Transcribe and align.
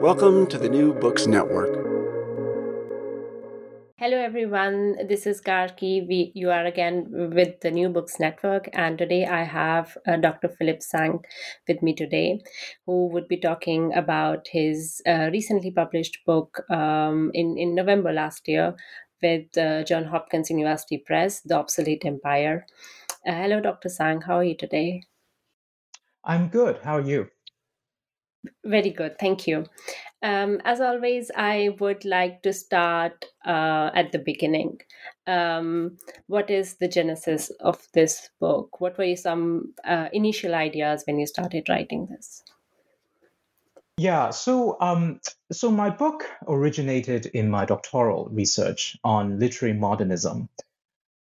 Welcome 0.00 0.46
to 0.46 0.58
the 0.58 0.68
New 0.68 0.94
Books 0.94 1.26
Network. 1.26 1.74
Hello, 3.96 4.16
everyone. 4.16 5.08
This 5.08 5.26
is 5.26 5.40
Garki. 5.40 6.06
We, 6.06 6.30
you 6.36 6.50
are 6.50 6.64
again 6.64 7.08
with 7.34 7.60
the 7.62 7.72
New 7.72 7.88
Books 7.88 8.20
Network, 8.20 8.68
and 8.74 8.96
today 8.96 9.26
I 9.26 9.42
have 9.42 9.98
uh, 10.06 10.16
Dr. 10.18 10.50
Philip 10.50 10.82
Tsang 10.82 11.24
with 11.66 11.82
me 11.82 11.96
today, 11.96 12.40
who 12.86 13.08
would 13.08 13.26
be 13.26 13.38
talking 13.38 13.92
about 13.92 14.46
his 14.52 15.02
uh, 15.04 15.30
recently 15.32 15.72
published 15.72 16.18
book 16.24 16.62
um, 16.70 17.32
in 17.34 17.58
in 17.58 17.74
November 17.74 18.12
last 18.12 18.46
year 18.46 18.76
with 19.20 19.58
uh, 19.58 19.82
John 19.82 20.04
Hopkins 20.04 20.48
University 20.48 21.02
Press, 21.04 21.40
The 21.40 21.56
Obsolete 21.56 22.04
Empire. 22.04 22.66
Uh, 23.26 23.32
hello, 23.32 23.60
Dr. 23.60 23.88
Tsang. 23.88 24.20
How 24.20 24.36
are 24.36 24.44
you 24.44 24.56
today? 24.56 25.02
I'm 26.22 26.46
good. 26.46 26.78
How 26.84 26.98
are 26.98 27.08
you? 27.14 27.30
Very 28.64 28.90
good, 28.90 29.18
thank 29.18 29.46
you. 29.46 29.66
Um, 30.22 30.60
as 30.64 30.80
always, 30.80 31.30
I 31.34 31.70
would 31.80 32.04
like 32.04 32.42
to 32.42 32.52
start 32.52 33.26
uh, 33.44 33.90
at 33.94 34.12
the 34.12 34.18
beginning. 34.18 34.80
Um, 35.26 35.96
what 36.26 36.50
is 36.50 36.74
the 36.76 36.88
genesis 36.88 37.50
of 37.60 37.86
this 37.94 38.30
book? 38.40 38.80
What 38.80 38.98
were 38.98 39.14
some 39.16 39.74
uh, 39.84 40.08
initial 40.12 40.54
ideas 40.54 41.04
when 41.06 41.18
you 41.18 41.26
started 41.26 41.68
writing 41.68 42.06
this? 42.06 42.42
Yeah, 43.98 44.30
so 44.30 44.76
um, 44.80 45.20
so 45.50 45.72
my 45.72 45.90
book 45.90 46.24
originated 46.46 47.26
in 47.26 47.50
my 47.50 47.64
doctoral 47.64 48.28
research 48.30 48.96
on 49.02 49.40
literary 49.40 49.74
modernism. 49.74 50.48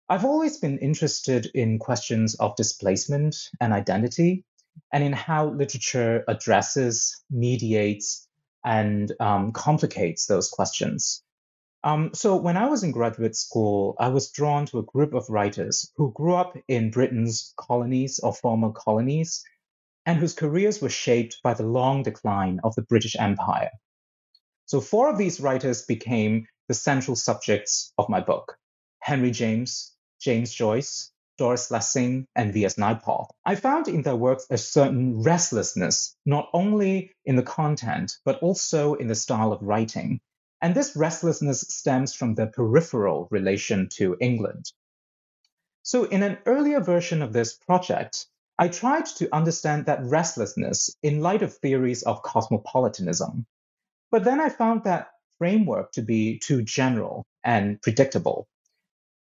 I've 0.09 0.25
always 0.25 0.59
been 0.59 0.79
interested 0.79 1.47
in 1.55 1.79
questions 1.79 2.35
of 2.35 2.57
displacement 2.57 3.51
and 3.61 3.73
identity, 3.73 4.45
and 4.93 5.03
in 5.05 5.13
how 5.13 5.49
literature 5.49 6.25
addresses, 6.29 7.23
mediates, 7.31 8.27
and 8.65 9.13
um, 9.21 9.53
complicates 9.53 10.27
those 10.27 10.49
questions. 10.49 11.23
Um, 11.83 12.13
so, 12.15 12.37
when 12.37 12.57
I 12.57 12.69
was 12.69 12.83
in 12.83 12.93
graduate 12.93 13.37
school, 13.37 13.95
I 13.99 14.09
was 14.09 14.31
drawn 14.31 14.65
to 14.67 14.79
a 14.79 14.85
group 14.85 15.13
of 15.13 15.29
writers 15.29 15.93
who 15.97 16.13
grew 16.13 16.35
up 16.35 16.57
in 16.67 16.91
Britain's 16.91 17.53
colonies 17.59 18.21
or 18.21 18.33
former 18.33 18.73
colonies, 18.73 19.45
and 20.07 20.19
whose 20.19 20.33
careers 20.35 20.81
were 20.81 20.89
shaped 20.89 21.41
by 21.43 21.53
the 21.53 21.67
long 21.67 22.03
decline 22.03 22.61
of 22.65 22.75
the 22.75 22.83
British 22.83 23.17
Empire. 23.19 23.71
So, 24.65 24.81
four 24.81 25.11
of 25.11 25.19
these 25.19 25.41
writers 25.41 25.85
became 25.85 26.47
the 26.69 26.75
central 26.75 27.17
subjects 27.17 27.93
of 27.99 28.09
my 28.09 28.21
book 28.21 28.57
Henry 29.01 29.31
James, 29.31 29.93
James 30.21 30.55
Joyce, 30.55 31.11
Doris 31.37 31.71
Lessing, 31.71 32.27
and 32.37 32.53
V.S. 32.53 32.77
Naipaul. 32.77 33.29
I 33.45 33.55
found 33.55 33.89
in 33.89 34.03
their 34.03 34.17
works 34.17 34.47
a 34.51 34.59
certain 34.59 35.23
restlessness, 35.23 36.17
not 36.25 36.49
only 36.53 37.13
in 37.25 37.37
the 37.37 37.43
content, 37.43 38.19
but 38.25 38.41
also 38.41 38.95
in 38.95 39.09
the 39.09 39.15
style 39.15 39.53
of 39.53 39.63
writing. 39.63 40.21
And 40.61 40.75
this 40.75 40.97
restlessness 40.97 41.61
stems 41.69 42.15
from 42.15 42.35
their 42.35 42.47
peripheral 42.47 43.29
relation 43.31 43.89
to 43.95 44.17
England. 44.21 44.73
So, 45.83 46.05
in 46.05 46.23
an 46.23 46.39
earlier 46.47 46.81
version 46.81 47.21
of 47.21 47.33
this 47.33 47.55
project, 47.55 48.27
I 48.59 48.69
tried 48.69 49.07
to 49.17 49.35
understand 49.35 49.87
that 49.87 50.05
restlessness 50.05 50.95
in 51.03 51.21
light 51.21 51.43
of 51.43 51.55
theories 51.55 52.05
of 52.05 52.23
cosmopolitanism. 52.23 53.47
But 54.11 54.25
then 54.25 54.41
I 54.41 54.49
found 54.49 54.85
that 54.85 55.11
framework 55.39 55.93
to 55.93 56.03
be 56.03 56.39
too 56.39 56.63
general 56.63 57.27
and 57.43 57.83
predictable. 57.83 58.47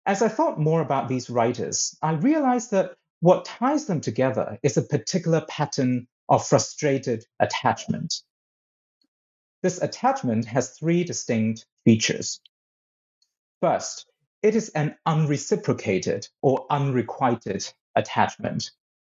As 0.06 0.22
I 0.24 0.30
thought 0.30 0.60
more 0.60 0.82
about 0.82 1.08
these 1.08 1.30
writers, 1.30 1.96
I 2.02 2.14
realized 2.14 2.72
that 2.72 2.96
what 3.20 3.46
ties 3.46 3.86
them 3.86 4.02
together 4.02 4.58
is 4.64 4.76
a 4.76 4.82
particular 4.82 5.46
pattern 5.48 6.08
of 6.28 6.48
frustrated 6.48 7.24
attachment. 7.40 8.16
This 9.62 9.80
attachment 9.80 10.46
has 10.46 10.72
three 10.72 11.04
distinct 11.04 11.68
features. 11.86 12.42
First, 13.62 14.08
it 14.42 14.56
is 14.56 14.70
an 14.70 14.96
unreciprocated 15.06 16.28
or 16.42 16.66
unrequited 16.72 17.72
attachment, 17.96 18.72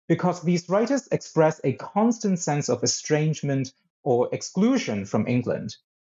because 0.06 0.42
these 0.42 0.68
writers 0.68 1.08
express 1.10 1.62
a 1.64 1.72
constant 1.72 2.38
sense 2.40 2.68
of 2.68 2.82
estrangement 2.82 3.72
or 4.02 4.28
exclusion 4.34 5.06
from 5.06 5.26
England. 5.26 5.76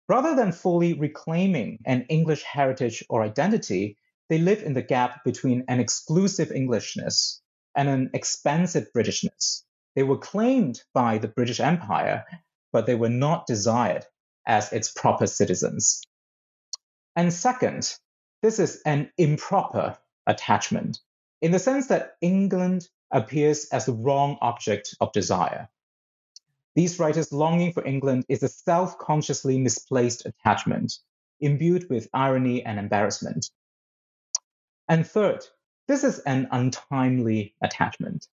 Rather 0.08 0.34
than 0.34 0.50
fully 0.50 0.94
reclaiming 0.94 1.78
an 1.84 2.02
English 2.08 2.42
heritage 2.42 3.04
or 3.08 3.22
identity, 3.22 3.96
they 4.28 4.38
live 4.38 4.62
in 4.62 4.74
the 4.74 4.82
gap 4.82 5.24
between 5.24 5.64
an 5.68 5.80
exclusive 5.80 6.50
Englishness 6.50 7.40
and 7.74 7.88
an 7.88 8.10
expansive 8.14 8.92
Britishness. 8.92 9.62
They 9.94 10.02
were 10.02 10.18
claimed 10.18 10.82
by 10.92 11.18
the 11.18 11.28
British 11.28 11.60
Empire, 11.60 12.24
but 12.72 12.86
they 12.86 12.94
were 12.94 13.08
not 13.08 13.46
desired 13.46 14.04
as 14.46 14.72
its 14.72 14.92
proper 14.92 15.26
citizens. 15.26 16.02
And 17.14 17.32
second, 17.32 17.96
this 18.42 18.58
is 18.58 18.82
an 18.84 19.10
improper 19.16 19.98
attachment 20.26 20.98
in 21.40 21.52
the 21.52 21.58
sense 21.58 21.86
that 21.88 22.16
England 22.20 22.88
appears 23.10 23.68
as 23.72 23.86
the 23.86 23.92
wrong 23.92 24.38
object 24.40 24.94
of 25.00 25.12
desire. 25.12 25.68
These 26.74 26.98
writers' 26.98 27.32
longing 27.32 27.72
for 27.72 27.84
England 27.84 28.24
is 28.28 28.42
a 28.42 28.48
self 28.48 28.98
consciously 28.98 29.58
misplaced 29.58 30.26
attachment, 30.26 30.98
imbued 31.40 31.88
with 31.88 32.08
irony 32.12 32.64
and 32.64 32.78
embarrassment. 32.78 33.50
And 34.88 35.06
third, 35.06 35.44
this 35.88 36.04
is 36.04 36.20
an 36.20 36.48
untimely 36.50 37.54
attachment. 37.62 38.28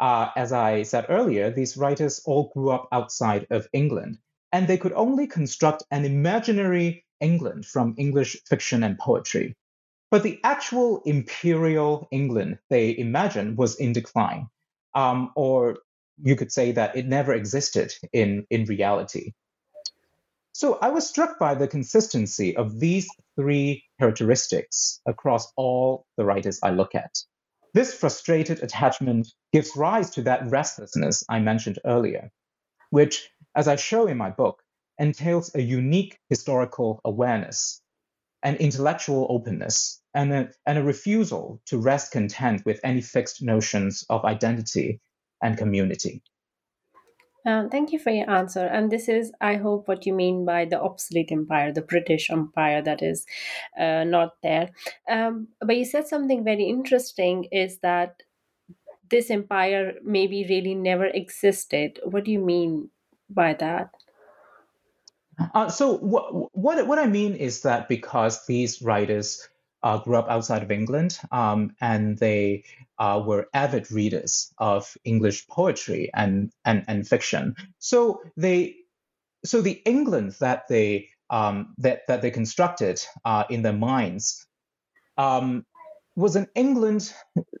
Uh, 0.00 0.30
as 0.36 0.52
I 0.52 0.82
said 0.84 1.06
earlier, 1.08 1.50
these 1.50 1.76
writers 1.76 2.20
all 2.24 2.50
grew 2.54 2.70
up 2.70 2.88
outside 2.92 3.46
of 3.50 3.68
England, 3.72 4.18
and 4.52 4.66
they 4.66 4.78
could 4.78 4.92
only 4.92 5.26
construct 5.26 5.82
an 5.90 6.04
imaginary 6.04 7.04
England 7.20 7.66
from 7.66 7.94
English 7.98 8.36
fiction 8.46 8.82
and 8.84 8.98
poetry. 8.98 9.56
But 10.10 10.22
the 10.22 10.40
actual 10.44 11.02
imperial 11.04 12.08
England 12.10 12.58
they 12.70 12.96
imagined 12.96 13.58
was 13.58 13.76
in 13.76 13.92
decline, 13.92 14.48
um, 14.94 15.32
or 15.34 15.78
you 16.22 16.36
could 16.36 16.52
say 16.52 16.72
that 16.72 16.96
it 16.96 17.06
never 17.06 17.34
existed 17.34 17.92
in, 18.12 18.46
in 18.50 18.64
reality. 18.64 19.32
So 20.58 20.76
I 20.82 20.88
was 20.88 21.08
struck 21.08 21.38
by 21.38 21.54
the 21.54 21.68
consistency 21.68 22.56
of 22.56 22.80
these 22.80 23.06
three 23.36 23.84
characteristics 24.00 25.00
across 25.06 25.52
all 25.54 26.04
the 26.16 26.24
writers 26.24 26.58
I 26.64 26.70
look 26.70 26.96
at. 26.96 27.16
This 27.74 27.94
frustrated 27.94 28.60
attachment 28.64 29.28
gives 29.52 29.76
rise 29.76 30.10
to 30.10 30.22
that 30.22 30.50
restlessness 30.50 31.22
I 31.28 31.38
mentioned 31.38 31.78
earlier, 31.84 32.32
which, 32.90 33.30
as 33.54 33.68
I 33.68 33.76
show 33.76 34.08
in 34.08 34.16
my 34.16 34.30
book, 34.30 34.60
entails 34.98 35.54
a 35.54 35.62
unique 35.62 36.18
historical 36.28 37.00
awareness, 37.04 37.80
an 38.42 38.56
intellectual 38.56 39.28
openness, 39.30 40.02
and 40.12 40.32
a, 40.32 40.50
and 40.66 40.76
a 40.76 40.82
refusal 40.82 41.62
to 41.66 41.78
rest 41.78 42.10
content 42.10 42.66
with 42.66 42.80
any 42.82 43.00
fixed 43.00 43.42
notions 43.42 44.04
of 44.10 44.24
identity 44.24 45.00
and 45.40 45.56
community. 45.56 46.20
Um, 47.48 47.70
thank 47.70 47.92
you 47.92 47.98
for 47.98 48.10
your 48.10 48.28
answer. 48.28 48.66
And 48.66 48.92
this 48.92 49.08
is, 49.08 49.32
I 49.40 49.56
hope, 49.56 49.88
what 49.88 50.04
you 50.04 50.12
mean 50.12 50.44
by 50.44 50.66
the 50.66 50.78
obsolete 50.78 51.32
empire, 51.32 51.72
the 51.72 51.80
British 51.80 52.28
Empire 52.28 52.82
that 52.82 53.02
is 53.02 53.24
uh, 53.80 54.04
not 54.04 54.34
there. 54.42 54.68
Um, 55.08 55.48
but 55.62 55.78
you 55.78 55.86
said 55.86 56.06
something 56.06 56.44
very 56.44 56.64
interesting 56.64 57.44
is 57.50 57.78
that 57.78 58.22
this 59.10 59.30
empire 59.30 59.94
maybe 60.04 60.44
really 60.46 60.74
never 60.74 61.06
existed. 61.06 61.98
What 62.04 62.24
do 62.24 62.32
you 62.32 62.40
mean 62.40 62.90
by 63.30 63.54
that? 63.54 63.94
Uh, 65.54 65.70
so 65.70 65.96
what, 65.96 66.54
what 66.54 66.86
what 66.86 66.98
I 66.98 67.06
mean 67.06 67.34
is 67.34 67.62
that 67.62 67.88
because 67.88 68.44
these 68.44 68.82
writers 68.82 69.48
uh, 69.82 69.98
grew 69.98 70.16
up 70.16 70.28
outside 70.28 70.62
of 70.62 70.70
England 70.70 71.18
um, 71.30 71.74
and 71.80 72.18
they 72.18 72.64
uh, 72.98 73.22
were 73.24 73.48
avid 73.54 73.90
readers 73.90 74.52
of 74.58 74.96
English 75.04 75.46
poetry 75.48 76.10
and, 76.14 76.52
and 76.64 76.84
and 76.88 77.06
fiction, 77.06 77.54
so 77.78 78.22
they 78.36 78.76
so 79.44 79.60
the 79.62 79.80
England 79.84 80.34
that 80.40 80.64
they 80.68 81.08
um, 81.30 81.74
that 81.78 82.06
that 82.08 82.22
they 82.22 82.30
constructed 82.30 83.04
uh, 83.24 83.44
in 83.50 83.62
their 83.62 83.72
minds 83.72 84.46
um, 85.16 85.64
was 86.16 86.36
an 86.36 86.48
England 86.54 87.12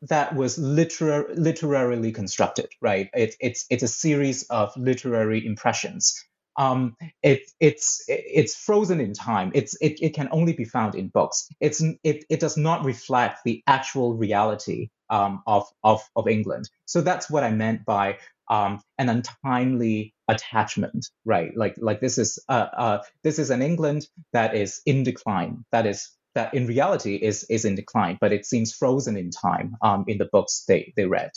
that 0.02 0.34
was 0.34 0.58
literar- 0.58 1.32
literarily 1.36 2.12
constructed, 2.12 2.66
right? 2.80 3.08
It, 3.14 3.36
it's 3.40 3.66
it's 3.70 3.82
a 3.82 3.88
series 3.88 4.44
of 4.44 4.76
literary 4.76 5.44
impressions. 5.46 6.24
Um, 6.58 6.96
it, 7.22 7.42
it's 7.60 8.04
it's 8.08 8.56
frozen 8.56 9.00
in 9.00 9.14
time. 9.14 9.52
It's 9.54 9.76
it, 9.80 10.02
it 10.02 10.14
can 10.14 10.28
only 10.32 10.54
be 10.54 10.66
found 10.66 10.96
in 10.96 11.08
books. 11.08 11.48
It's 11.60 11.82
it, 12.04 12.26
it 12.30 12.40
does 12.40 12.58
not 12.58 12.84
reflect 12.84 13.40
the 13.44 13.62
actual 13.68 14.16
reality 14.16 14.90
um, 15.10 15.42
of, 15.46 15.66
of 15.84 16.02
of 16.16 16.28
England. 16.28 16.70
So 16.86 17.02
that's 17.02 17.30
what 17.30 17.44
I 17.44 17.52
meant 17.52 17.86
by 17.86 18.18
um, 18.50 18.82
an 18.98 19.10
untimely 19.10 20.14
attachment, 20.28 21.08
right? 21.26 21.56
Like 21.56 21.76
like 21.78 22.00
this 22.00 22.18
is 22.18 22.38
uh, 22.48 22.68
uh, 22.76 22.98
this 23.24 23.40
is 23.40 23.50
an 23.50 23.62
England 23.62 24.08
that 24.34 24.56
is 24.56 24.82
in 24.86 25.04
decline, 25.04 25.64
that 25.72 25.86
is 25.86 26.10
that 26.36 26.54
in 26.54 26.66
reality 26.66 27.16
is 27.16 27.44
is 27.50 27.64
in 27.66 27.76
decline, 27.76 28.18
but 28.20 28.32
it 28.32 28.46
seems 28.46 28.74
frozen 28.74 29.16
in 29.16 29.30
time 29.30 29.76
um, 29.82 30.04
in 30.08 30.18
the 30.18 30.28
books 30.32 30.64
they 30.68 30.92
they 30.96 31.06
read. 31.06 31.32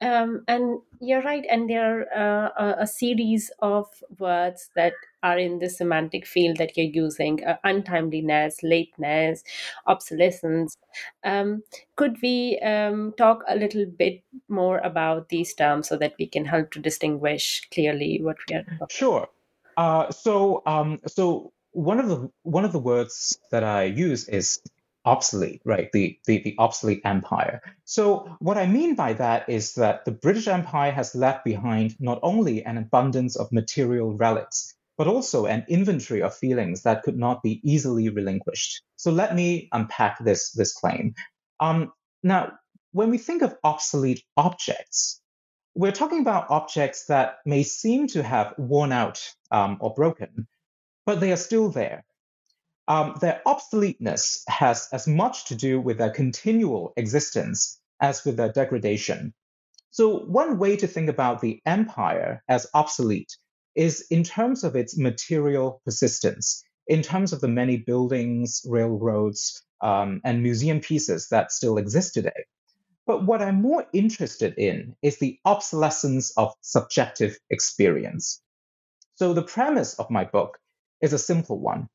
Um, 0.00 0.44
and 0.46 0.80
you're 1.00 1.22
right, 1.22 1.44
and 1.50 1.70
there 1.70 2.06
are 2.14 2.52
uh, 2.58 2.74
a 2.78 2.86
series 2.86 3.50
of 3.60 3.86
words 4.18 4.68
that 4.76 4.92
are 5.22 5.38
in 5.38 5.58
the 5.58 5.70
semantic 5.70 6.26
field 6.26 6.58
that 6.58 6.76
you're 6.76 6.86
using 7.04 7.42
uh, 7.44 7.56
untimeliness, 7.64 8.62
lateness, 8.62 9.42
obsolescence. 9.86 10.76
Um, 11.24 11.62
could 11.96 12.18
we 12.22 12.58
um, 12.58 13.14
talk 13.16 13.42
a 13.48 13.56
little 13.56 13.86
bit 13.86 14.22
more 14.48 14.78
about 14.78 15.30
these 15.30 15.54
terms 15.54 15.88
so 15.88 15.96
that 15.96 16.14
we 16.18 16.26
can 16.26 16.44
help 16.44 16.72
to 16.72 16.78
distinguish 16.78 17.66
clearly 17.72 18.20
what 18.22 18.36
we 18.48 18.56
are 18.56 18.64
talking 18.64 18.86
Sure. 18.90 19.28
Uh, 19.78 20.10
so, 20.10 20.62
um, 20.66 21.00
so 21.06 21.52
one 21.72 22.00
of 22.00 22.08
the 22.08 22.30
one 22.42 22.64
of 22.64 22.72
the 22.72 22.78
words 22.78 23.38
that 23.50 23.62
I 23.62 23.84
use 23.84 24.28
is 24.28 24.60
obsolete, 25.06 25.62
right? 25.64 25.90
The, 25.92 26.18
the 26.26 26.42
the 26.42 26.54
obsolete 26.58 27.00
empire. 27.04 27.62
So 27.84 28.36
what 28.40 28.58
I 28.58 28.66
mean 28.66 28.94
by 28.94 29.14
that 29.14 29.48
is 29.48 29.74
that 29.74 30.04
the 30.04 30.10
British 30.10 30.48
Empire 30.48 30.92
has 30.92 31.14
left 31.14 31.44
behind 31.44 31.96
not 32.00 32.18
only 32.22 32.64
an 32.64 32.76
abundance 32.76 33.36
of 33.36 33.52
material 33.52 34.16
relics, 34.16 34.74
but 34.98 35.06
also 35.06 35.46
an 35.46 35.64
inventory 35.68 36.22
of 36.22 36.34
feelings 36.34 36.82
that 36.82 37.02
could 37.02 37.16
not 37.16 37.42
be 37.42 37.60
easily 37.62 38.08
relinquished. 38.08 38.82
So 38.96 39.10
let 39.12 39.34
me 39.34 39.68
unpack 39.72 40.18
this 40.22 40.52
this 40.52 40.72
claim. 40.74 41.14
Um, 41.60 41.92
now, 42.22 42.52
when 42.92 43.10
we 43.10 43.18
think 43.18 43.42
of 43.42 43.56
obsolete 43.62 44.24
objects, 44.36 45.20
we're 45.74 45.92
talking 45.92 46.20
about 46.20 46.50
objects 46.50 47.06
that 47.06 47.36
may 47.44 47.62
seem 47.62 48.08
to 48.08 48.22
have 48.22 48.54
worn 48.56 48.92
out 48.92 49.20
um, 49.50 49.76
or 49.80 49.94
broken, 49.94 50.48
but 51.04 51.20
they 51.20 51.32
are 51.32 51.36
still 51.36 51.68
there. 51.68 52.04
Um, 52.88 53.16
their 53.20 53.42
obsoleteness 53.46 54.42
has 54.48 54.88
as 54.92 55.08
much 55.08 55.46
to 55.46 55.56
do 55.56 55.80
with 55.80 55.98
their 55.98 56.10
continual 56.10 56.92
existence 56.96 57.80
as 58.00 58.24
with 58.24 58.36
their 58.36 58.52
degradation. 58.52 59.34
So, 59.90 60.18
one 60.26 60.58
way 60.58 60.76
to 60.76 60.86
think 60.86 61.08
about 61.08 61.40
the 61.40 61.60
empire 61.66 62.44
as 62.48 62.66
obsolete 62.74 63.36
is 63.74 64.06
in 64.10 64.22
terms 64.22 64.62
of 64.62 64.76
its 64.76 64.96
material 64.96 65.80
persistence, 65.84 66.62
in 66.86 67.02
terms 67.02 67.32
of 67.32 67.40
the 67.40 67.48
many 67.48 67.78
buildings, 67.78 68.62
railroads, 68.68 69.62
um, 69.80 70.20
and 70.24 70.42
museum 70.42 70.80
pieces 70.80 71.28
that 71.30 71.50
still 71.50 71.78
exist 71.78 72.14
today. 72.14 72.44
But 73.06 73.24
what 73.24 73.42
I'm 73.42 73.62
more 73.62 73.86
interested 73.92 74.54
in 74.58 74.96
is 75.02 75.18
the 75.18 75.38
obsolescence 75.44 76.32
of 76.36 76.54
subjective 76.60 77.38
experience. 77.50 78.42
So, 79.14 79.32
the 79.32 79.42
premise 79.42 79.94
of 79.94 80.10
my 80.10 80.24
book 80.24 80.58
is 81.00 81.12
a 81.12 81.18
simple 81.18 81.58
one. 81.58 81.88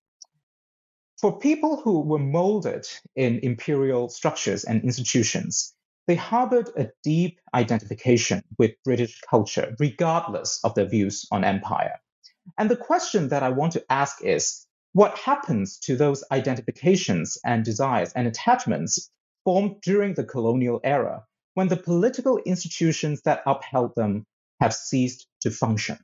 For 1.22 1.38
people 1.38 1.80
who 1.80 2.02
were 2.02 2.18
molded 2.18 2.88
in 3.16 3.42
imperial 3.44 4.10
structures 4.10 4.64
and 4.64 4.84
institutions, 4.84 5.72
they 6.08 6.16
harbored 6.16 6.72
a 6.76 6.90
deep 7.04 7.40
identification 7.54 8.44
with 8.58 8.72
British 8.84 9.22
culture, 9.30 9.76
regardless 9.80 10.60
of 10.64 10.74
their 10.74 10.88
views 10.88 11.28
on 11.32 11.44
empire. 11.44 12.02
And 12.58 12.72
the 12.72 12.76
question 12.76 13.30
that 13.30 13.44
I 13.44 13.50
want 13.50 13.74
to 13.74 13.86
ask 13.92 14.24
is 14.24 14.66
what 14.94 15.16
happens 15.20 15.78
to 15.82 15.96
those 15.96 16.24
identifications 16.32 17.38
and 17.46 17.64
desires 17.64 18.12
and 18.14 18.28
attachments 18.28 19.12
formed 19.44 19.80
during 19.82 20.16
the 20.16 20.24
colonial 20.24 20.80
era 20.84 21.24
when 21.54 21.68
the 21.68 21.78
political 21.78 22.40
institutions 22.40 23.22
that 23.22 23.44
upheld 23.46 23.94
them 23.96 24.26
have 24.60 24.74
ceased 24.74 25.28
to 25.42 25.52
function? 25.52 26.00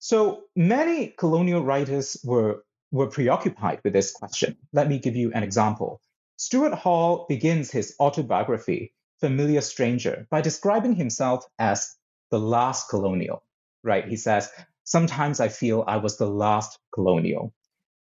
So 0.00 0.44
many 0.54 1.08
colonial 1.08 1.62
writers 1.64 2.18
were, 2.22 2.62
were 2.90 3.06
preoccupied 3.06 3.80
with 3.84 3.92
this 3.92 4.12
question. 4.12 4.56
Let 4.72 4.88
me 4.88 4.98
give 4.98 5.16
you 5.16 5.32
an 5.32 5.42
example. 5.42 6.00
Stuart 6.36 6.74
Hall 6.74 7.26
begins 7.28 7.70
his 7.70 7.94
autobiography, 8.00 8.94
Familiar 9.20 9.60
Stranger, 9.60 10.26
by 10.30 10.40
describing 10.40 10.94
himself 10.94 11.44
as 11.58 11.94
the 12.30 12.38
last 12.38 12.88
colonial, 12.88 13.44
right? 13.82 14.06
He 14.06 14.16
says, 14.16 14.50
Sometimes 14.84 15.38
I 15.38 15.48
feel 15.48 15.84
I 15.86 15.98
was 15.98 16.16
the 16.16 16.26
last 16.26 16.78
colonial. 16.92 17.52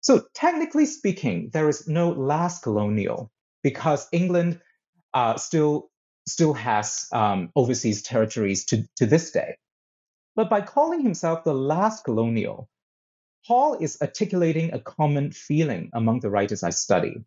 So, 0.03 0.25
technically 0.35 0.87
speaking, 0.87 1.51
there 1.53 1.69
is 1.69 1.89
no 1.89 2.11
last 2.11 2.63
colonial 2.63 3.33
because 3.63 4.07
England 4.13 4.61
uh, 5.13 5.37
still, 5.37 5.91
still 6.29 6.53
has 6.53 7.09
um, 7.13 7.51
overseas 7.57 8.03
territories 8.03 8.67
to, 8.67 8.85
to 8.97 9.07
this 9.07 9.33
day. 9.33 9.57
But 10.37 10.51
by 10.51 10.61
calling 10.61 11.01
himself 11.01 11.43
the 11.43 11.55
last 11.55 12.05
colonial, 12.05 12.69
Hall 13.47 13.75
is 13.81 13.99
articulating 14.03 14.73
a 14.73 14.81
common 14.81 15.31
feeling 15.31 15.91
among 15.93 16.19
the 16.19 16.31
writers 16.31 16.65
I 16.65 16.71
study. 16.71 17.25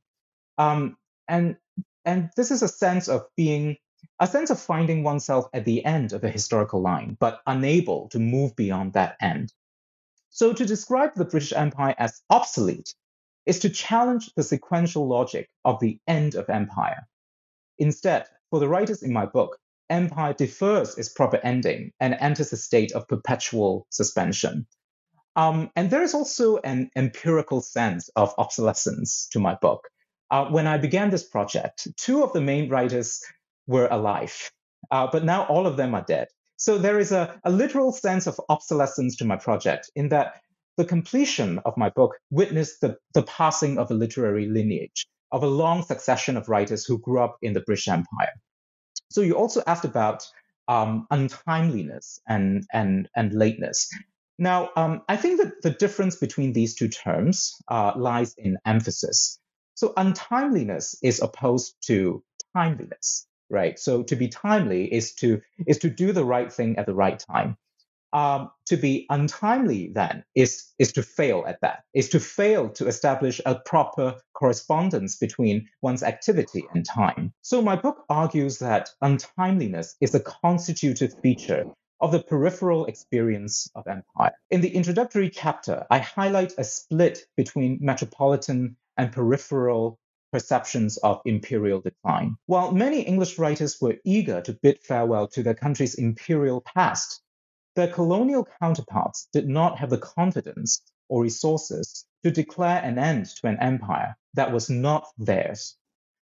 Um, 0.58 0.98
and, 1.30 1.56
and 2.04 2.30
this 2.36 2.52
is 2.52 2.62
a 2.62 2.68
sense 2.68 3.08
of 3.08 3.24
being, 3.38 3.78
a 4.20 4.28
sense 4.28 4.50
of 4.50 4.60
finding 4.60 5.04
oneself 5.04 5.46
at 5.54 5.64
the 5.64 5.86
end 5.86 6.12
of 6.12 6.26
a 6.26 6.30
historical 6.30 6.82
line, 6.82 7.16
but 7.22 7.40
unable 7.48 8.10
to 8.10 8.20
move 8.20 8.54
beyond 8.58 8.94
that 8.94 9.16
end. 9.22 9.54
So 10.30 10.52
to 10.52 10.66
describe 10.66 11.16
the 11.16 11.24
British 11.24 11.54
Empire 11.54 11.96
as 11.98 12.22
obsolete 12.30 12.94
is 13.46 13.60
to 13.60 13.70
challenge 13.70 14.34
the 14.36 14.44
sequential 14.44 15.08
logic 15.08 15.50
of 15.64 15.80
the 15.80 16.00
end 16.06 16.36
of 16.36 16.50
empire. 16.50 17.08
Instead, 17.78 18.26
for 18.50 18.60
the 18.60 18.68
writers 18.68 19.04
in 19.04 19.14
my 19.14 19.26
book, 19.26 19.58
empire 19.90 20.34
defers 20.34 20.98
its 20.98 21.08
proper 21.08 21.38
ending 21.38 21.94
and 22.02 22.14
enters 22.20 22.52
a 22.52 22.58
state 22.58 22.92
of 22.92 23.08
perpetual 23.08 23.88
suspension. 23.90 24.68
Um, 25.36 25.70
and 25.76 25.90
there 25.90 26.04
is 26.04 26.14
also 26.14 26.58
an 26.58 26.90
empirical 26.96 27.62
sense 27.62 28.10
of 28.16 28.34
obsolescence 28.38 29.28
to 29.32 29.40
my 29.40 29.56
book. 29.56 29.88
Uh, 30.32 30.46
when 30.46 30.68
I 30.68 30.78
began 30.78 31.10
this 31.10 31.24
project, 31.24 31.88
two 31.98 32.24
of 32.24 32.34
the 32.34 32.42
main 32.42 32.70
writers 32.70 33.22
were 33.68 33.88
alive, 33.90 34.52
uh, 34.92 35.08
but 35.12 35.24
now 35.24 35.46
all 35.46 35.66
of 35.66 35.78
them 35.78 35.96
are 35.96 36.06
dead. 36.08 36.28
So 36.58 36.78
there 36.78 37.00
is 37.00 37.12
a, 37.12 37.40
a 37.44 37.52
literal 37.52 37.92
sense 37.92 38.28
of 38.28 38.40
obsolescence 38.50 39.16
to 39.18 39.26
my 39.26 39.38
project 39.38 39.90
in 39.96 40.10
that 40.10 40.42
the 40.78 40.86
completion 40.86 41.60
of 41.66 41.78
my 41.78 41.90
book 41.90 42.16
witnessed 42.32 42.82
the, 42.82 42.98
the 43.14 43.24
passing 43.24 43.78
of 43.78 43.92
a 43.92 43.94
literary 43.94 44.48
lineage, 44.48 45.08
of 45.32 45.44
a 45.44 45.48
long 45.48 45.84
succession 45.84 46.38
of 46.38 46.50
writers 46.50 46.86
who 46.86 47.00
grew 47.00 47.22
up 47.22 47.38
in 47.42 47.54
the 47.54 47.62
British 47.62 47.88
Empire. 47.88 48.34
So 49.10 49.22
you 49.22 49.34
also 49.34 49.64
asked 49.68 49.86
about 49.86 50.28
um, 50.68 51.08
untimeliness 51.12 52.20
and, 52.28 52.66
and, 52.72 53.10
and 53.16 53.34
lateness. 53.34 53.90
Now, 54.40 54.72
um, 54.78 55.04
I 55.10 55.18
think 55.18 55.42
that 55.42 55.62
the 55.64 55.72
difference 55.72 56.18
between 56.18 56.54
these 56.54 56.76
two 56.76 56.90
terms 56.90 57.58
uh, 57.70 57.94
lies 57.98 58.36
in 58.38 58.58
emphasis. 58.66 59.40
So 59.76 59.94
untimeliness 59.98 60.98
is 61.04 61.22
opposed 61.22 61.76
to 61.88 62.24
timeliness, 62.58 63.28
right? 63.52 63.80
So 63.80 64.04
to 64.04 64.16
be 64.18 64.30
timely 64.30 64.94
is 64.94 65.16
to 65.16 65.42
is 65.68 65.80
to 65.80 65.92
do 65.92 66.14
the 66.14 66.26
right 66.26 66.52
thing 66.54 66.78
at 66.80 66.88
the 66.88 66.96
right 66.96 67.20
time. 67.20 67.58
um, 68.14 68.52
to 68.68 68.78
be 68.78 69.06
untimely 69.10 69.92
then 69.94 70.24
is, 70.36 70.66
is 70.80 70.94
to 70.94 71.04
fail 71.04 71.44
at 71.48 71.62
that, 71.62 71.84
is 71.94 72.10
to 72.10 72.20
fail 72.20 72.70
to 72.70 72.88
establish 72.88 73.40
a 73.46 73.56
proper 73.56 74.16
correspondence 74.34 75.18
between 75.18 75.68
one's 75.82 76.04
activity 76.04 76.64
and 76.74 76.86
time. 76.86 77.34
So 77.42 77.62
my 77.62 77.76
book 77.76 78.04
argues 78.10 78.60
that 78.60 78.90
untimeliness 79.04 79.96
is 80.02 80.16
a 80.16 80.20
constitutive 80.20 81.14
feature 81.22 81.66
of 82.02 82.12
the 82.12 82.24
peripheral 82.24 82.86
experience 82.86 83.70
of 83.76 83.88
empire. 83.88 84.32
In 84.50 84.62
the 84.62 84.74
introductory 84.74 85.30
chapter, 85.30 85.86
I 85.90 86.00
highlight 86.00 86.54
a 86.58 86.64
split 86.64 87.26
between 87.36 87.80
metropolitan 87.82 88.78
and 88.98 89.12
peripheral 89.12 90.00
perceptions 90.32 90.98
of 90.98 91.22
imperial 91.26 91.82
decline. 91.82 92.38
While 92.46 92.72
many 92.72 93.02
English 93.02 93.38
writers 93.38 93.78
were 93.82 93.98
eager 94.06 94.42
to 94.42 94.54
bid 94.54 94.80
farewell 94.80 95.28
to 95.30 95.44
their 95.44 95.56
country's 95.56 95.96
imperial 95.96 96.62
past, 96.62 97.22
their 97.76 97.92
colonial 97.92 98.48
counterparts 98.60 99.28
did 99.34 99.48
not 99.48 99.80
have 99.80 99.90
the 99.90 99.98
confidence 99.98 100.82
or 101.08 101.24
resources 101.24 102.06
to 102.24 102.32
declare 102.32 102.82
an 102.82 103.00
end 103.00 103.26
to 103.26 103.48
an 103.48 103.58
empire 103.60 104.16
that 104.36 104.52
was 104.52 104.70
not 104.70 105.08
theirs. 105.18 105.76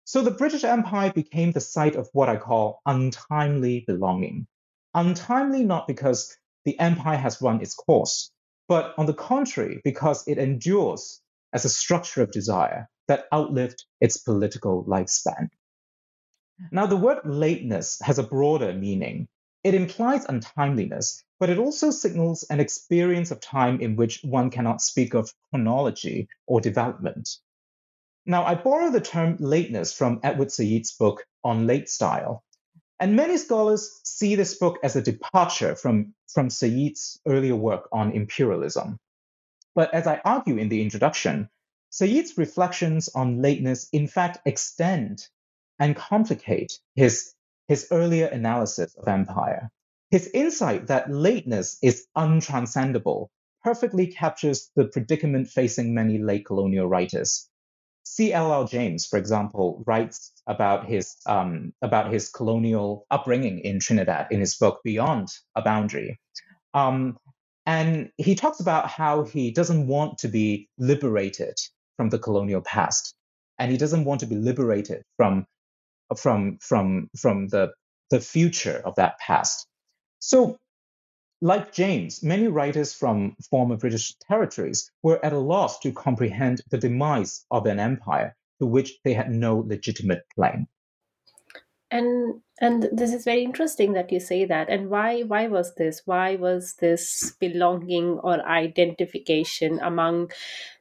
So 0.04 0.22
the 0.22 0.30
British 0.30 0.64
Empire 0.64 1.12
became 1.12 1.52
the 1.52 1.60
site 1.60 1.94
of 1.94 2.08
what 2.12 2.28
I 2.28 2.36
call 2.36 2.80
untimely 2.86 3.84
belonging. 3.86 4.46
Untimely 4.94 5.64
not 5.64 5.86
because 5.86 6.36
the 6.64 6.78
empire 6.78 7.16
has 7.16 7.40
run 7.40 7.60
its 7.60 7.74
course, 7.74 8.30
but 8.68 8.94
on 8.98 9.06
the 9.06 9.14
contrary, 9.14 9.80
because 9.84 10.26
it 10.26 10.38
endures 10.38 11.20
as 11.52 11.64
a 11.64 11.68
structure 11.68 12.22
of 12.22 12.32
desire 12.32 12.88
that 13.08 13.26
outlived 13.32 13.84
its 14.00 14.16
political 14.16 14.84
lifespan. 14.84 15.48
Now, 16.70 16.86
the 16.86 16.96
word 16.96 17.20
lateness 17.24 18.00
has 18.02 18.18
a 18.18 18.22
broader 18.22 18.72
meaning. 18.72 19.28
It 19.64 19.74
implies 19.74 20.26
untimeliness 20.26 21.22
but 21.40 21.48
it 21.48 21.58
also 21.58 21.90
signals 21.90 22.44
an 22.50 22.60
experience 22.60 23.30
of 23.30 23.40
time 23.40 23.80
in 23.80 23.96
which 23.96 24.20
one 24.22 24.50
cannot 24.50 24.82
speak 24.82 25.14
of 25.14 25.32
chronology 25.48 26.28
or 26.46 26.60
development. 26.60 27.30
Now, 28.26 28.44
I 28.44 28.54
borrow 28.54 28.90
the 28.90 29.00
term 29.00 29.38
lateness 29.40 29.94
from 29.94 30.20
Edward 30.22 30.52
Said's 30.52 30.92
book 30.92 31.24
on 31.42 31.66
late 31.66 31.88
style, 31.88 32.44
and 33.00 33.16
many 33.16 33.38
scholars 33.38 34.00
see 34.04 34.36
this 34.36 34.58
book 34.58 34.78
as 34.82 34.94
a 34.94 35.02
departure 35.02 35.74
from, 35.74 36.14
from 36.32 36.50
Said's 36.50 37.18
earlier 37.26 37.56
work 37.56 37.88
on 37.90 38.12
imperialism. 38.12 38.98
But 39.74 39.92
as 39.94 40.06
I 40.06 40.20
argue 40.24 40.58
in 40.58 40.68
the 40.68 40.82
introduction, 40.82 41.48
Said's 41.88 42.38
reflections 42.38 43.08
on 43.08 43.42
lateness 43.42 43.88
in 43.92 44.06
fact 44.06 44.38
extend 44.46 45.26
and 45.78 45.96
complicate 45.96 46.78
his, 46.94 47.34
his 47.66 47.88
earlier 47.90 48.26
analysis 48.26 48.94
of 48.96 49.08
empire. 49.08 49.70
His 50.10 50.28
insight 50.34 50.88
that 50.88 51.10
lateness 51.10 51.78
is 51.82 52.06
untranscendable 52.16 53.28
perfectly 53.64 54.06
captures 54.06 54.70
the 54.76 54.86
predicament 54.86 55.48
facing 55.48 55.94
many 55.94 56.18
late 56.18 56.46
colonial 56.46 56.86
writers. 56.86 57.49
C.L.R. 58.12 58.66
James, 58.66 59.06
for 59.06 59.18
example, 59.20 59.84
writes 59.86 60.32
about 60.48 60.84
his 60.84 61.14
um, 61.26 61.72
about 61.80 62.12
his 62.12 62.28
colonial 62.28 63.06
upbringing 63.08 63.60
in 63.60 63.78
Trinidad 63.78 64.26
in 64.32 64.40
his 64.40 64.56
book 64.56 64.80
Beyond 64.82 65.28
a 65.54 65.62
Boundary, 65.62 66.18
um, 66.74 67.16
and 67.66 68.10
he 68.16 68.34
talks 68.34 68.58
about 68.58 68.88
how 68.88 69.22
he 69.22 69.52
doesn't 69.52 69.86
want 69.86 70.18
to 70.18 70.28
be 70.28 70.68
liberated 70.76 71.54
from 71.96 72.08
the 72.08 72.18
colonial 72.18 72.62
past, 72.62 73.14
and 73.60 73.70
he 73.70 73.78
doesn't 73.78 74.04
want 74.04 74.18
to 74.20 74.26
be 74.26 74.34
liberated 74.34 75.04
from 75.16 75.46
from 76.16 76.58
from 76.60 77.10
from 77.16 77.46
the 77.46 77.72
the 78.10 78.18
future 78.20 78.82
of 78.84 78.96
that 78.96 79.20
past. 79.20 79.68
So, 80.18 80.56
like 81.40 81.72
James, 81.72 82.22
many 82.22 82.48
writers 82.48 82.92
from 82.92 83.36
former 83.48 83.76
British 83.76 84.14
territories 84.16 84.90
were 85.02 85.24
at 85.24 85.32
a 85.32 85.38
loss 85.38 85.78
to 85.80 85.92
comprehend 85.92 86.60
the 86.70 86.78
demise 86.78 87.44
of 87.50 87.66
an 87.66 87.80
empire 87.80 88.36
to 88.58 88.66
which 88.66 88.98
they 89.04 89.14
had 89.14 89.30
no 89.30 89.58
legitimate 89.66 90.24
claim. 90.34 90.68
And 91.90 92.40
and 92.60 92.88
this 92.92 93.12
is 93.12 93.24
very 93.24 93.42
interesting 93.42 93.94
that 93.94 94.12
you 94.12 94.20
say 94.20 94.44
that. 94.44 94.68
And 94.68 94.90
why 94.90 95.22
why 95.22 95.48
was 95.48 95.74
this? 95.74 96.02
Why 96.04 96.36
was 96.36 96.74
this 96.74 97.34
belonging 97.40 98.20
or 98.22 98.46
identification 98.46 99.80
among 99.80 100.30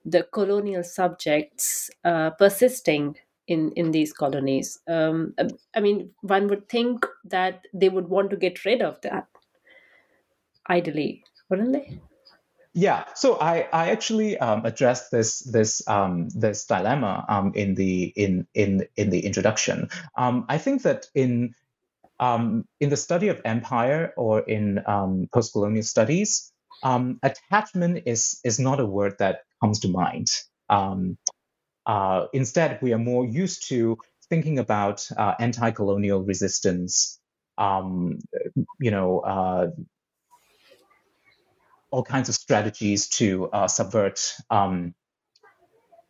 the 0.05 0.23
colonial 0.23 0.83
subjects 0.83 1.89
uh, 2.03 2.31
persisting 2.31 3.15
in 3.49 3.71
in 3.75 3.91
these 3.91 4.13
colonies. 4.13 4.79
Um, 4.87 5.33
I 5.75 5.79
mean, 5.81 6.11
one 6.21 6.47
would 6.47 6.69
think 6.69 7.05
that 7.25 7.65
they 7.73 7.89
would 7.89 8.07
want 8.07 8.29
to 8.29 8.37
get 8.37 8.63
rid 8.63 8.81
of 8.81 9.01
that, 9.01 9.27
ideally, 10.69 11.23
wouldn't 11.49 11.73
they? 11.73 11.99
Yeah, 12.73 13.05
so 13.15 13.39
I, 13.39 13.67
I 13.73 13.89
actually 13.89 14.37
um, 14.37 14.65
addressed 14.65 15.11
this 15.11 15.39
this 15.39 15.81
um, 15.87 16.29
this 16.29 16.65
dilemma 16.65 17.25
um, 17.27 17.51
in 17.55 17.73
the 17.75 18.03
in 18.15 18.47
in 18.53 18.87
in 18.95 19.09
the 19.09 19.25
introduction. 19.25 19.89
Um, 20.15 20.45
I 20.47 20.59
think 20.59 20.83
that 20.83 21.07
in 21.15 21.55
um, 22.19 22.65
in 22.79 22.89
the 22.89 22.97
study 22.97 23.29
of 23.29 23.41
empire 23.43 24.13
or 24.15 24.41
in 24.41 24.83
um, 24.85 25.27
post-colonial 25.33 25.83
studies, 25.83 26.51
attachment 26.83 28.03
is 28.05 28.39
is 28.43 28.59
not 28.59 28.79
a 28.79 28.85
word 28.85 29.15
that 29.17 29.41
comes 29.61 29.79
to 29.79 29.87
mind. 29.87 30.27
Uh, 31.89 32.27
instead, 32.33 32.79
we 32.83 32.93
are 32.93 32.99
more 32.99 33.25
used 33.25 33.67
to 33.69 33.97
thinking 34.29 34.59
about 34.59 35.09
uh, 35.17 35.33
anti-colonial 35.39 36.21
resistance, 36.21 37.19
um, 37.57 38.19
you 38.79 38.91
know, 38.91 39.19
uh, 39.21 39.67
all 41.91 42.03
kinds 42.03 42.29
of 42.29 42.35
strategies 42.35 43.09
to 43.09 43.49
uh, 43.51 43.67
subvert 43.67 44.33
um, 44.49 44.93